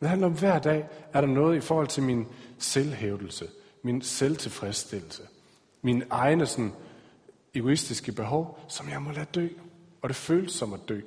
Det 0.00 0.08
handler 0.08 0.26
om, 0.26 0.38
hver 0.38 0.58
dag 0.58 0.88
er 1.12 1.20
der 1.20 1.28
noget 1.28 1.56
i 1.56 1.60
forhold 1.60 1.86
til 1.86 2.02
min 2.02 2.26
selvhævdelse, 2.58 3.46
min 3.86 4.02
selvtilfredsstillelse, 4.02 5.22
min 5.82 6.02
egne 6.10 6.46
sådan, 6.46 6.72
egoistiske 7.54 8.12
behov, 8.12 8.58
som 8.68 8.88
jeg 8.88 9.02
må 9.02 9.10
lade 9.10 9.26
dø. 9.34 9.48
Og 10.02 10.08
det 10.08 10.16
føles 10.16 10.52
som 10.52 10.72
at 10.72 10.80
dø. 10.88 11.00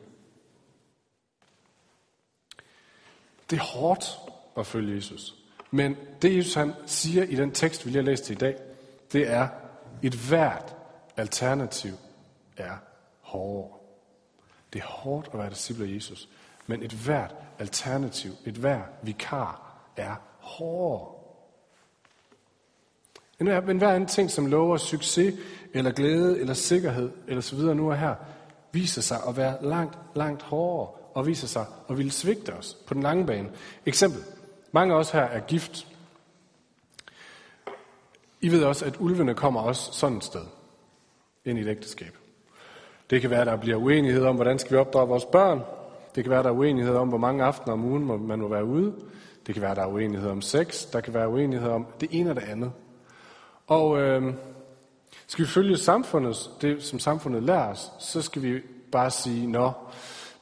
Det 3.49 3.59
er 3.59 3.63
hårdt 3.63 4.19
at 4.57 4.67
følge 4.67 4.95
Jesus. 4.95 5.35
Men 5.71 5.95
det 6.21 6.37
Jesus 6.37 6.53
han 6.53 6.73
siger 6.85 7.23
i 7.23 7.35
den 7.35 7.51
tekst, 7.51 7.85
vi 7.85 7.91
lige 7.91 8.03
har 8.03 8.09
læst 8.09 8.23
til 8.23 8.35
i 8.35 8.39
dag, 8.39 8.57
det 9.11 9.27
er, 9.27 9.47
et 10.01 10.13
hvert 10.13 10.75
alternativ 11.17 11.93
er 12.57 12.77
hårdere. 13.21 13.77
Det 14.73 14.81
er 14.81 14.85
hårdt 14.85 15.29
at 15.33 15.39
være 15.39 15.49
disciple 15.49 15.85
af 15.85 15.95
Jesus. 15.95 16.29
Men 16.67 16.83
et 16.83 16.91
hvert 16.91 17.35
alternativ, 17.59 18.31
et 18.45 18.53
hvert 18.55 18.89
vikar 19.03 19.75
er 19.97 20.15
hårdere. 20.39 21.18
Men 23.39 23.77
hver 23.77 23.89
anden 23.89 24.09
ting, 24.09 24.31
som 24.31 24.45
lover 24.45 24.77
succes, 24.77 25.33
eller 25.73 25.91
glæde, 25.91 26.39
eller 26.39 26.53
sikkerhed, 26.53 27.11
eller 27.27 27.41
så 27.41 27.55
videre 27.55 27.75
nu 27.75 27.91
og 27.91 27.97
her, 27.97 28.15
viser 28.71 29.01
sig 29.01 29.17
at 29.27 29.37
være 29.37 29.57
langt, 29.61 29.97
langt 30.15 30.41
hårdere, 30.41 30.87
og 31.13 31.27
viser 31.27 31.47
sig 31.47 31.65
at 31.89 31.97
ville 31.97 32.11
svigte 32.11 32.53
os 32.53 32.77
på 32.87 32.93
den 32.93 33.03
lange 33.03 33.25
bane. 33.25 33.49
Eksempel. 33.85 34.23
Mange 34.71 34.93
af 34.93 34.97
os 34.97 35.11
her 35.11 35.21
er 35.21 35.39
gift. 35.39 35.87
I 38.41 38.51
ved 38.51 38.63
også, 38.63 38.85
at 38.85 38.95
ulvene 38.99 39.33
kommer 39.33 39.61
også 39.61 39.91
sådan 39.91 40.17
et 40.17 40.23
sted 40.23 40.45
ind 41.45 41.59
i 41.59 41.61
et 41.61 41.67
ægteskab. 41.67 42.17
Det 43.09 43.21
kan 43.21 43.29
være, 43.29 43.41
at 43.41 43.47
der 43.47 43.55
bliver 43.55 43.77
uenighed 43.77 44.25
om, 44.25 44.35
hvordan 44.35 44.59
skal 44.59 44.71
vi 44.71 44.77
opdrage 44.77 45.07
vores 45.07 45.25
børn. 45.25 45.61
Det 46.15 46.23
kan 46.23 46.29
være, 46.29 46.39
at 46.39 46.45
der 46.45 46.51
er 46.51 46.55
uenighed 46.55 46.95
om, 46.95 47.09
hvor 47.09 47.17
mange 47.17 47.43
aftener 47.43 47.73
om 47.73 47.85
ugen 47.85 48.27
man 48.27 48.39
må 48.39 48.47
være 48.47 48.65
ude. 48.65 48.93
Det 49.47 49.55
kan 49.55 49.61
være, 49.61 49.71
at 49.71 49.77
der 49.77 49.83
er 49.83 49.87
uenighed 49.87 50.29
om 50.29 50.41
sex. 50.41 50.91
Der 50.91 51.01
kan 51.01 51.13
være 51.13 51.29
uenighed 51.29 51.69
om 51.69 51.85
det 52.01 52.09
ene 52.11 52.29
og 52.29 52.35
det 52.35 52.43
andet. 52.43 52.71
Og 53.69 53.99
øh, 53.99 54.33
skal 55.27 55.45
vi 55.45 55.49
følge 55.49 55.77
samfundet, 55.77 56.49
det 56.61 56.83
som 56.83 56.99
samfundet 56.99 57.43
lærer 57.43 57.71
os, 57.71 57.91
så 57.99 58.21
skal 58.21 58.41
vi 58.41 58.61
bare 58.91 59.11
sige, 59.11 59.47
nå, 59.47 59.71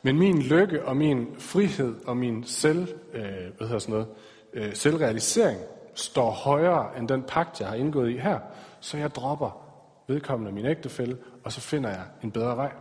men 0.02 0.20
min 0.20 0.42
lykke 0.42 0.86
og 0.86 0.98
min 0.98 1.28
frihed 1.40 1.96
og 2.06 2.18
min 2.18 2.44
selv, 2.44 2.88
øh, 3.13 3.24
hvad 3.58 3.68
hedder 3.68 3.80
sådan 3.80 3.94
noget, 3.94 4.08
øh, 4.54 4.76
selvrealisering 4.76 5.60
står 5.96 6.32
højere 6.32 6.98
end 6.98 7.08
den 7.08 7.24
pagt, 7.24 7.62
jeg 7.62 7.70
har 7.70 7.76
indgået 7.76 8.12
i 8.12 8.18
her, 8.18 8.40
så 8.80 8.98
jeg 8.98 9.16
dropper 9.16 9.63
vedkommende 10.08 10.52
min 10.52 10.66
ægtefælde, 10.66 11.18
og 11.44 11.52
så 11.52 11.62
finder 11.62 11.90
jeg 11.90 12.04
en 12.24 12.32
bedre 12.32 12.58
vej. 12.58 12.72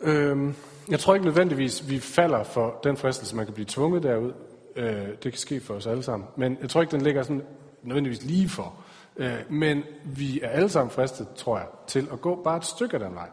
Øhm, 0.00 0.54
jeg 0.88 1.00
tror 1.00 1.14
ikke 1.14 1.26
nødvendigvis, 1.26 1.90
vi 1.90 1.98
falder 1.98 2.42
for 2.42 2.80
den 2.84 2.96
fristelse, 2.96 3.36
man 3.36 3.44
kan 3.44 3.54
blive 3.54 3.66
tvunget 3.66 4.02
derud. 4.02 4.32
Øh, 4.76 5.08
det 5.08 5.20
kan 5.20 5.32
ske 5.32 5.60
for 5.60 5.74
os 5.74 5.86
alle 5.86 6.02
sammen. 6.02 6.28
Men 6.36 6.58
jeg 6.62 6.70
tror 6.70 6.80
ikke, 6.80 6.90
den 6.90 7.00
ligger 7.00 7.22
sådan 7.22 7.42
nødvendigvis 7.82 8.22
lige 8.22 8.48
for. 8.48 8.74
Øh, 9.16 9.38
men 9.48 9.82
vi 10.04 10.40
er 10.40 10.48
alle 10.48 10.68
sammen 10.68 10.90
fristet, 10.90 11.28
tror 11.36 11.58
jeg, 11.58 11.66
til 11.86 12.08
at 12.12 12.20
gå 12.20 12.42
bare 12.44 12.56
et 12.56 12.64
stykke 12.64 12.94
af 12.94 13.00
den 13.00 13.14
vej. 13.14 13.28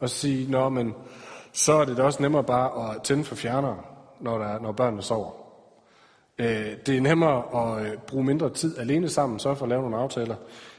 Og 0.00 0.10
sige, 0.10 0.50
nå, 0.50 0.68
men 0.68 0.94
så 1.52 1.72
er 1.72 1.84
det 1.84 1.96
da 1.96 2.02
også 2.02 2.22
nemmere 2.22 2.44
bare 2.44 2.90
at 2.90 3.02
tænde 3.02 3.24
for 3.24 3.34
fjerneren, 3.34 3.80
når, 4.20 4.38
der, 4.38 4.60
når 4.60 4.72
børnene 4.72 5.02
sover. 5.02 5.30
Øh, 6.38 6.76
det 6.86 6.96
er 6.96 7.00
nemmere 7.00 7.42
at 7.54 7.86
øh, 7.86 7.98
bruge 7.98 8.24
mindre 8.24 8.50
tid 8.50 8.78
alene 8.78 9.08
sammen, 9.08 9.38
så 9.38 9.54
for 9.54 9.64
at 9.64 9.68
lave 9.68 9.82
nogle 9.82 9.96
aftaler. 9.96 10.36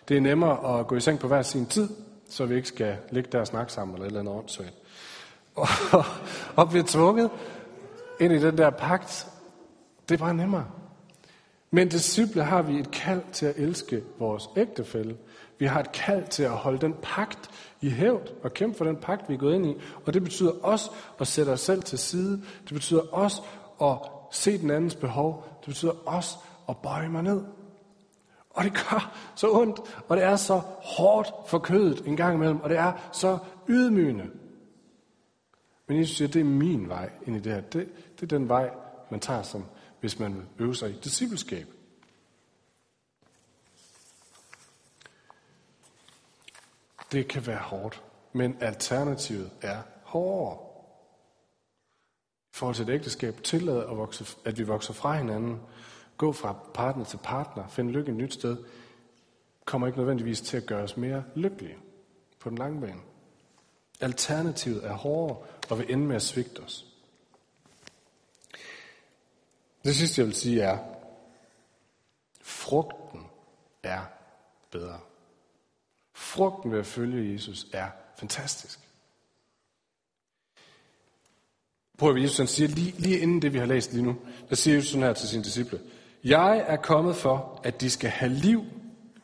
Det 0.07 0.17
er 0.17 0.21
nemmere 0.21 0.79
at 0.79 0.87
gå 0.87 0.95
i 0.95 0.99
seng 0.99 1.19
på 1.19 1.27
hver 1.27 1.41
sin 1.41 1.65
tid, 1.65 1.89
så 2.29 2.45
vi 2.45 2.55
ikke 2.55 2.67
skal 2.67 2.97
ligge 3.11 3.29
der 3.31 3.39
og 3.39 3.47
snakke 3.47 3.73
sammen 3.73 3.95
eller 3.95 4.05
et 4.05 4.07
eller 4.07 4.19
andet 4.19 4.33
åndssvagt. 4.33 4.73
Og, 5.55 5.67
og, 5.99 6.05
og 6.55 6.69
blive 6.69 6.83
tvunget 6.87 7.29
ind 8.19 8.33
i 8.33 8.39
den 8.39 8.57
der 8.57 8.69
pagt, 8.69 9.27
det 10.09 10.15
er 10.15 10.17
bare 10.17 10.33
nemmere. 10.33 10.65
Men 11.71 11.89
disciple 11.89 12.43
har 12.43 12.61
vi 12.61 12.79
et 12.79 12.91
kald 12.91 13.21
til 13.31 13.45
at 13.45 13.57
elske 13.57 14.03
vores 14.19 14.49
ægtefælle. 14.57 15.17
Vi 15.59 15.65
har 15.65 15.79
et 15.79 15.91
kald 15.91 16.27
til 16.27 16.43
at 16.43 16.51
holde 16.51 16.79
den 16.79 16.95
pagt 17.01 17.49
i 17.81 17.89
hævd 17.89 18.33
og 18.43 18.53
kæmpe 18.53 18.77
for 18.77 18.85
den 18.85 18.95
pagt, 18.95 19.29
vi 19.29 19.33
er 19.33 19.37
gået 19.37 19.55
ind 19.55 19.65
i. 19.65 19.75
Og 20.05 20.13
det 20.13 20.23
betyder 20.23 20.51
også 20.63 20.91
at 21.19 21.27
sætte 21.27 21.49
os 21.49 21.61
selv 21.61 21.83
til 21.83 21.97
side. 21.97 22.41
Det 22.63 22.73
betyder 22.73 23.01
også 23.11 23.41
at 23.81 23.97
se 24.31 24.57
den 24.57 24.71
andens 24.71 24.95
behov. 24.95 25.45
Det 25.59 25.65
betyder 25.65 25.93
også 26.05 26.37
at 26.69 26.77
bøje 26.77 27.09
mig 27.09 27.23
ned. 27.23 27.41
Og 28.49 28.63
det 28.63 28.73
gør 28.73 29.17
så 29.35 29.51
ondt, 29.51 29.79
og 30.07 30.17
det 30.17 30.23
er 30.25 30.35
så 30.35 30.61
hårdt 30.83 31.31
for 31.47 31.59
kødet 31.59 32.07
en 32.07 32.15
gang 32.17 32.35
imellem, 32.35 32.61
og 32.61 32.69
det 32.69 32.77
er 32.77 33.09
så 33.11 33.37
ydmygende. 33.67 34.25
Men 35.87 35.99
Jesus 35.99 36.17
siger, 36.17 36.27
det 36.27 36.39
er 36.39 36.45
min 36.45 36.89
vej 36.89 37.09
ind 37.25 37.35
i 37.35 37.39
det 37.39 37.53
her. 37.53 37.61
Det, 37.61 37.87
det 38.15 38.23
er 38.23 38.37
den 38.37 38.49
vej, 38.49 38.69
man 39.11 39.19
tager 39.19 39.41
som 39.41 39.65
hvis 39.99 40.19
man 40.19 40.35
vil 40.35 40.45
øve 40.59 40.75
sig 40.75 40.89
i 40.89 40.99
discipleskab. 41.03 41.67
Det 47.11 47.27
kan 47.27 47.47
være 47.47 47.57
hårdt, 47.57 48.03
men 48.33 48.57
alternativet 48.61 49.51
er 49.61 49.81
hårdere. 50.03 50.57
I 52.53 52.57
forhold 52.57 52.75
til 52.75 52.89
et 52.89 52.93
ægteskab, 52.93 53.43
tillade 53.43 53.87
at, 53.89 53.97
vokse, 53.97 54.37
at 54.45 54.57
vi 54.57 54.63
vokser 54.63 54.93
fra 54.93 55.17
hinanden, 55.17 55.59
gå 56.17 56.31
fra 56.31 56.55
partner 56.73 57.05
til 57.05 57.19
partner, 57.23 57.67
finde 57.67 57.91
lykke 57.91 58.11
et 58.11 58.17
nyt 58.17 58.33
sted, 58.33 58.57
kommer 59.65 59.87
ikke 59.87 59.99
nødvendigvis 59.99 60.41
til 60.41 60.57
at 60.57 60.65
gøre 60.65 60.83
os 60.83 60.97
mere 60.97 61.23
lykkelige 61.35 61.77
på 62.39 62.49
den 62.49 62.57
lange 62.57 62.81
bane. 62.81 63.01
Alternativet 63.99 64.85
er 64.85 64.93
hårdere 64.93 65.37
og 65.69 65.79
vil 65.79 65.91
ende 65.93 66.05
med 66.05 66.15
at 66.15 66.21
svigte 66.21 66.59
os. 66.59 66.96
Det 69.87 69.95
sidste, 69.95 70.19
jeg 70.21 70.27
vil 70.27 70.35
sige 70.35 70.61
er, 70.61 70.77
frugten 72.41 73.21
er 73.83 73.99
bedre. 74.71 74.99
Frugten 76.13 76.71
ved 76.71 76.79
at 76.79 76.85
følge 76.85 77.33
Jesus 77.33 77.67
er 77.73 77.87
fantastisk. 78.19 78.79
Prøv 81.97 82.15
at 82.15 82.21
Jesus 82.21 82.37
han 82.37 82.47
siger 82.47 82.67
lige, 82.67 82.91
lige 82.91 83.19
inden 83.19 83.41
det, 83.41 83.53
vi 83.53 83.57
har 83.57 83.65
læst 83.65 83.93
lige 83.93 84.03
nu, 84.03 84.15
der 84.49 84.55
siger 84.55 84.75
Jesus 84.75 84.89
sådan 84.89 85.03
her 85.03 85.13
til 85.13 85.27
sine 85.27 85.43
disciple. 85.43 85.79
Jeg 86.23 86.65
er 86.67 86.77
kommet 86.77 87.15
for, 87.15 87.61
at 87.63 87.81
de 87.81 87.89
skal 87.89 88.09
have 88.09 88.31
liv 88.31 88.63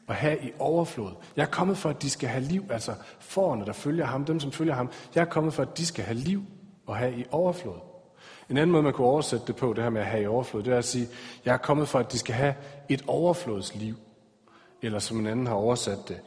og 0.07 0.15
have 0.15 0.43
i 0.43 0.51
overflod. 0.59 1.11
Jeg 1.35 1.43
er 1.43 1.51
kommet 1.51 1.77
for, 1.77 1.89
at 1.89 2.01
de 2.01 2.09
skal 2.09 2.29
have 2.29 2.43
liv, 2.43 2.65
altså 2.69 2.95
forerne, 3.19 3.65
der 3.65 3.73
følger 3.73 4.05
ham, 4.05 4.25
dem 4.25 4.39
som 4.39 4.51
følger 4.51 4.73
ham. 4.73 4.91
Jeg 5.15 5.21
er 5.21 5.29
kommet 5.29 5.53
for, 5.53 5.63
at 5.63 5.77
de 5.77 5.85
skal 5.85 6.05
have 6.05 6.17
liv 6.17 6.43
og 6.85 6.97
have 6.97 7.19
i 7.19 7.25
overflod. 7.31 7.92
En 8.49 8.57
anden 8.57 8.71
måde, 8.71 8.83
man 8.83 8.93
kunne 8.93 9.07
oversætte 9.07 9.47
det 9.47 9.55
på, 9.55 9.73
det 9.73 9.83
her 9.83 9.89
med 9.89 10.01
at 10.01 10.07
have 10.07 10.23
i 10.23 10.27
overflod, 10.27 10.63
det 10.63 10.73
er 10.73 10.77
at 10.77 10.85
sige, 10.85 11.07
jeg 11.45 11.53
er 11.53 11.57
kommet 11.57 11.87
for, 11.87 11.99
at 11.99 12.11
de 12.11 12.19
skal 12.19 12.35
have 12.35 12.55
et 12.89 13.03
overflodsliv. 13.07 13.95
Eller 14.81 14.99
som 14.99 15.19
en 15.19 15.27
anden 15.27 15.47
har 15.47 15.53
oversat 15.53 15.99
det, 16.07 16.21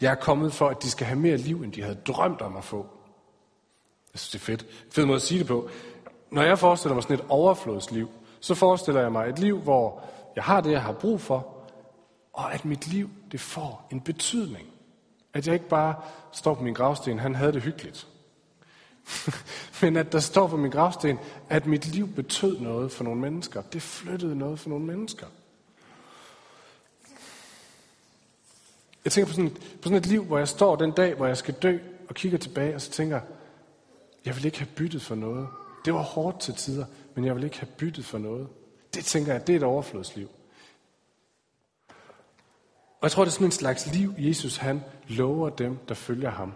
jeg 0.00 0.10
er 0.10 0.14
kommet 0.14 0.52
for, 0.52 0.68
at 0.68 0.82
de 0.82 0.90
skal 0.90 1.06
have 1.06 1.18
mere 1.18 1.36
liv, 1.36 1.62
end 1.62 1.72
de 1.72 1.82
havde 1.82 1.98
drømt 2.06 2.40
om 2.40 2.56
at 2.56 2.64
få. 2.64 2.86
Jeg 4.12 4.20
synes, 4.20 4.30
det 4.30 4.38
er 4.38 4.44
fedt. 4.44 4.66
Fed 4.90 5.04
måde 5.04 5.16
at 5.16 5.22
sige 5.22 5.38
det 5.38 5.46
på. 5.46 5.68
Når 6.30 6.42
jeg 6.42 6.58
forestiller 6.58 6.94
mig 6.94 7.02
sådan 7.02 7.16
et 7.16 7.24
overflodsliv, 7.28 8.10
så 8.40 8.54
forestiller 8.54 9.00
jeg 9.00 9.12
mig 9.12 9.28
et 9.28 9.38
liv, 9.38 9.58
hvor 9.58 10.02
jeg 10.36 10.44
har 10.44 10.60
det, 10.60 10.72
jeg 10.72 10.82
har 10.82 10.92
brug 10.92 11.20
for, 11.20 11.46
og 12.32 12.54
at 12.54 12.64
mit 12.64 12.86
liv, 12.86 13.10
det 13.32 13.40
får 13.40 13.88
en 13.92 14.00
betydning. 14.00 14.66
At 15.34 15.46
jeg 15.46 15.54
ikke 15.54 15.68
bare 15.68 15.94
står 16.32 16.54
på 16.54 16.62
min 16.62 16.74
gravsten, 16.74 17.18
han 17.18 17.34
havde 17.34 17.52
det 17.52 17.62
hyggeligt. 17.62 18.08
Men 19.82 19.96
at 19.96 20.12
der 20.12 20.20
står 20.20 20.46
på 20.46 20.56
min 20.56 20.70
gravsten, 20.70 21.18
at 21.48 21.66
mit 21.66 21.86
liv 21.86 22.08
betød 22.08 22.58
noget 22.60 22.92
for 22.92 23.04
nogle 23.04 23.20
mennesker. 23.20 23.62
Det 23.62 23.82
flyttede 23.82 24.38
noget 24.38 24.58
for 24.58 24.68
nogle 24.68 24.86
mennesker. 24.86 25.26
Jeg 29.04 29.12
tænker 29.12 29.26
på 29.26 29.34
sådan, 29.34 29.50
på 29.50 29.82
sådan 29.82 29.98
et 29.98 30.06
liv, 30.06 30.24
hvor 30.24 30.38
jeg 30.38 30.48
står 30.48 30.76
den 30.76 30.90
dag, 30.90 31.14
hvor 31.14 31.26
jeg 31.26 31.36
skal 31.36 31.54
dø, 31.54 31.78
og 32.08 32.14
kigger 32.14 32.38
tilbage, 32.38 32.74
og 32.74 32.80
så 32.80 32.90
tænker, 32.90 33.20
jeg 34.24 34.36
vil 34.36 34.44
ikke 34.44 34.58
have 34.58 34.68
byttet 34.76 35.02
for 35.02 35.14
noget. 35.14 35.48
Det 35.84 35.94
var 35.94 36.02
hårdt 36.02 36.40
til 36.40 36.54
tider, 36.54 36.86
men 37.14 37.24
jeg 37.24 37.36
vil 37.36 37.44
ikke 37.44 37.58
have 37.58 37.68
byttet 37.78 38.04
for 38.04 38.18
noget. 38.18 38.48
Det 38.94 39.04
tænker 39.04 39.32
jeg, 39.32 39.46
det 39.46 39.52
er 39.52 39.56
et 39.56 39.62
overflodsliv. 39.62 40.28
Og 43.00 43.02
jeg 43.02 43.10
tror, 43.10 43.24
det 43.24 43.30
er 43.30 43.34
sådan 43.34 43.46
en 43.46 43.52
slags 43.52 43.94
liv, 43.94 44.14
Jesus 44.18 44.56
han 44.56 44.82
lover 45.08 45.50
dem, 45.50 45.78
der 45.88 45.94
følger 45.94 46.30
ham. 46.30 46.52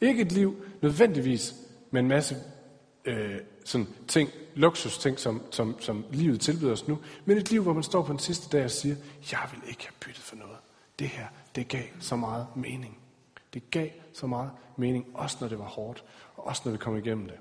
Ikke 0.00 0.22
et 0.22 0.32
liv 0.32 0.64
nødvendigvis 0.82 1.54
med 1.94 2.00
en 2.02 2.08
masse 2.08 2.36
øh, 3.04 3.40
sådan 3.64 3.86
ting, 4.08 4.30
luksusting, 4.54 5.18
som, 5.18 5.42
som, 5.50 5.80
som 5.80 6.04
livet 6.10 6.40
tilbyder 6.40 6.72
os 6.72 6.88
nu, 6.88 6.98
men 7.24 7.38
et 7.38 7.50
liv, 7.50 7.62
hvor 7.62 7.72
man 7.72 7.82
står 7.82 8.02
på 8.02 8.12
den 8.12 8.18
sidste 8.18 8.56
dag 8.56 8.64
og 8.64 8.70
siger, 8.70 8.96
jeg 9.32 9.48
vil 9.52 9.68
ikke 9.68 9.84
have 9.84 9.94
byttet 10.00 10.24
for 10.24 10.36
noget. 10.36 10.56
Det 10.98 11.08
her, 11.08 11.26
det 11.54 11.68
gav 11.68 11.82
så 12.00 12.16
meget 12.16 12.46
mening. 12.56 12.98
Det 13.54 13.70
gav 13.70 13.88
så 14.12 14.26
meget 14.26 14.50
mening, 14.76 15.06
også 15.14 15.36
når 15.40 15.48
det 15.48 15.58
var 15.58 15.64
hårdt, 15.64 16.04
og 16.36 16.46
også 16.46 16.62
når 16.64 16.72
vi 16.72 16.78
kom 16.78 16.96
igennem 16.96 17.26
det. 17.26 17.36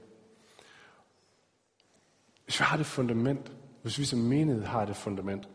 Hvis 2.46 2.60
vi 2.60 2.64
har 2.64 2.78
det 2.78 2.86
fundament, 2.86 3.52
hvis 3.82 4.00
vi 4.00 4.06
som 4.06 4.20
menighed 4.20 4.64
har 4.64 4.86
det 4.86 4.96
fundament, 4.96 5.50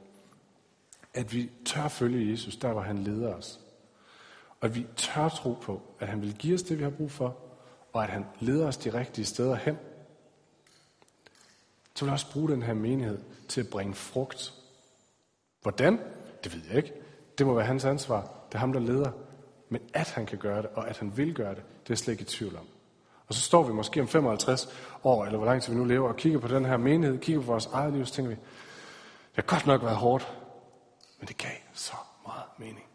at 1.14 1.34
vi 1.34 1.50
tør 1.64 1.88
følge 1.88 2.30
Jesus 2.30 2.56
der, 2.56 2.72
hvor 2.72 2.82
han 2.82 2.98
leder 2.98 3.34
os. 3.34 3.60
Og 4.60 4.66
at 4.66 4.74
vi 4.74 4.86
tør 4.96 5.28
tro 5.28 5.52
på, 5.52 5.82
at 6.00 6.08
han 6.08 6.22
vil 6.22 6.34
give 6.34 6.54
os 6.54 6.62
det, 6.62 6.78
vi 6.78 6.82
har 6.82 6.90
brug 6.90 7.10
for, 7.10 7.47
og 7.92 8.04
at 8.04 8.10
han 8.10 8.26
leder 8.40 8.66
os 8.66 8.76
de 8.76 8.98
rigtige 8.98 9.24
steder 9.24 9.54
hen. 9.54 9.78
Så 11.94 12.04
vil 12.04 12.08
jeg 12.08 12.12
også 12.12 12.32
bruge 12.32 12.48
den 12.48 12.62
her 12.62 12.74
menighed 12.74 13.18
til 13.48 13.60
at 13.60 13.68
bringe 13.68 13.94
frugt. 13.94 14.52
Hvordan? 15.62 16.00
Det 16.44 16.54
ved 16.54 16.60
jeg 16.68 16.76
ikke. 16.76 16.92
Det 17.38 17.46
må 17.46 17.54
være 17.54 17.66
hans 17.66 17.84
ansvar. 17.84 18.20
Det 18.20 18.54
er 18.54 18.58
ham, 18.58 18.72
der 18.72 18.80
leder. 18.80 19.10
Men 19.68 19.80
at 19.94 20.10
han 20.10 20.26
kan 20.26 20.38
gøre 20.38 20.62
det, 20.62 20.70
og 20.74 20.88
at 20.88 20.98
han 20.98 21.16
vil 21.16 21.34
gøre 21.34 21.54
det, 21.54 21.62
det 21.64 21.64
er 21.64 21.84
jeg 21.88 21.98
slet 21.98 22.12
ikke 22.12 22.22
i 22.22 22.24
tvivl 22.24 22.56
om. 22.56 22.66
Og 23.26 23.34
så 23.34 23.40
står 23.40 23.62
vi 23.62 23.72
måske 23.72 24.00
om 24.00 24.08
55 24.08 24.68
år, 25.04 25.24
eller 25.24 25.38
hvor 25.38 25.46
lang 25.46 25.62
tid 25.62 25.72
vi 25.72 25.78
nu 25.78 25.84
lever, 25.84 26.08
og 26.08 26.16
kigger 26.16 26.38
på 26.38 26.48
den 26.48 26.64
her 26.64 26.76
menighed, 26.76 27.18
kigger 27.18 27.40
på 27.40 27.46
vores 27.46 27.66
eget 27.66 27.92
liv, 27.92 28.06
så 28.06 28.12
tænker 28.12 28.28
vi, 28.28 28.36
det 28.36 29.34
har 29.34 29.42
godt 29.42 29.66
nok 29.66 29.82
været 29.82 29.96
hårdt, 29.96 30.32
men 31.18 31.28
det 31.28 31.36
gav 31.36 31.50
så 31.74 31.94
meget 32.26 32.44
mening. 32.58 32.87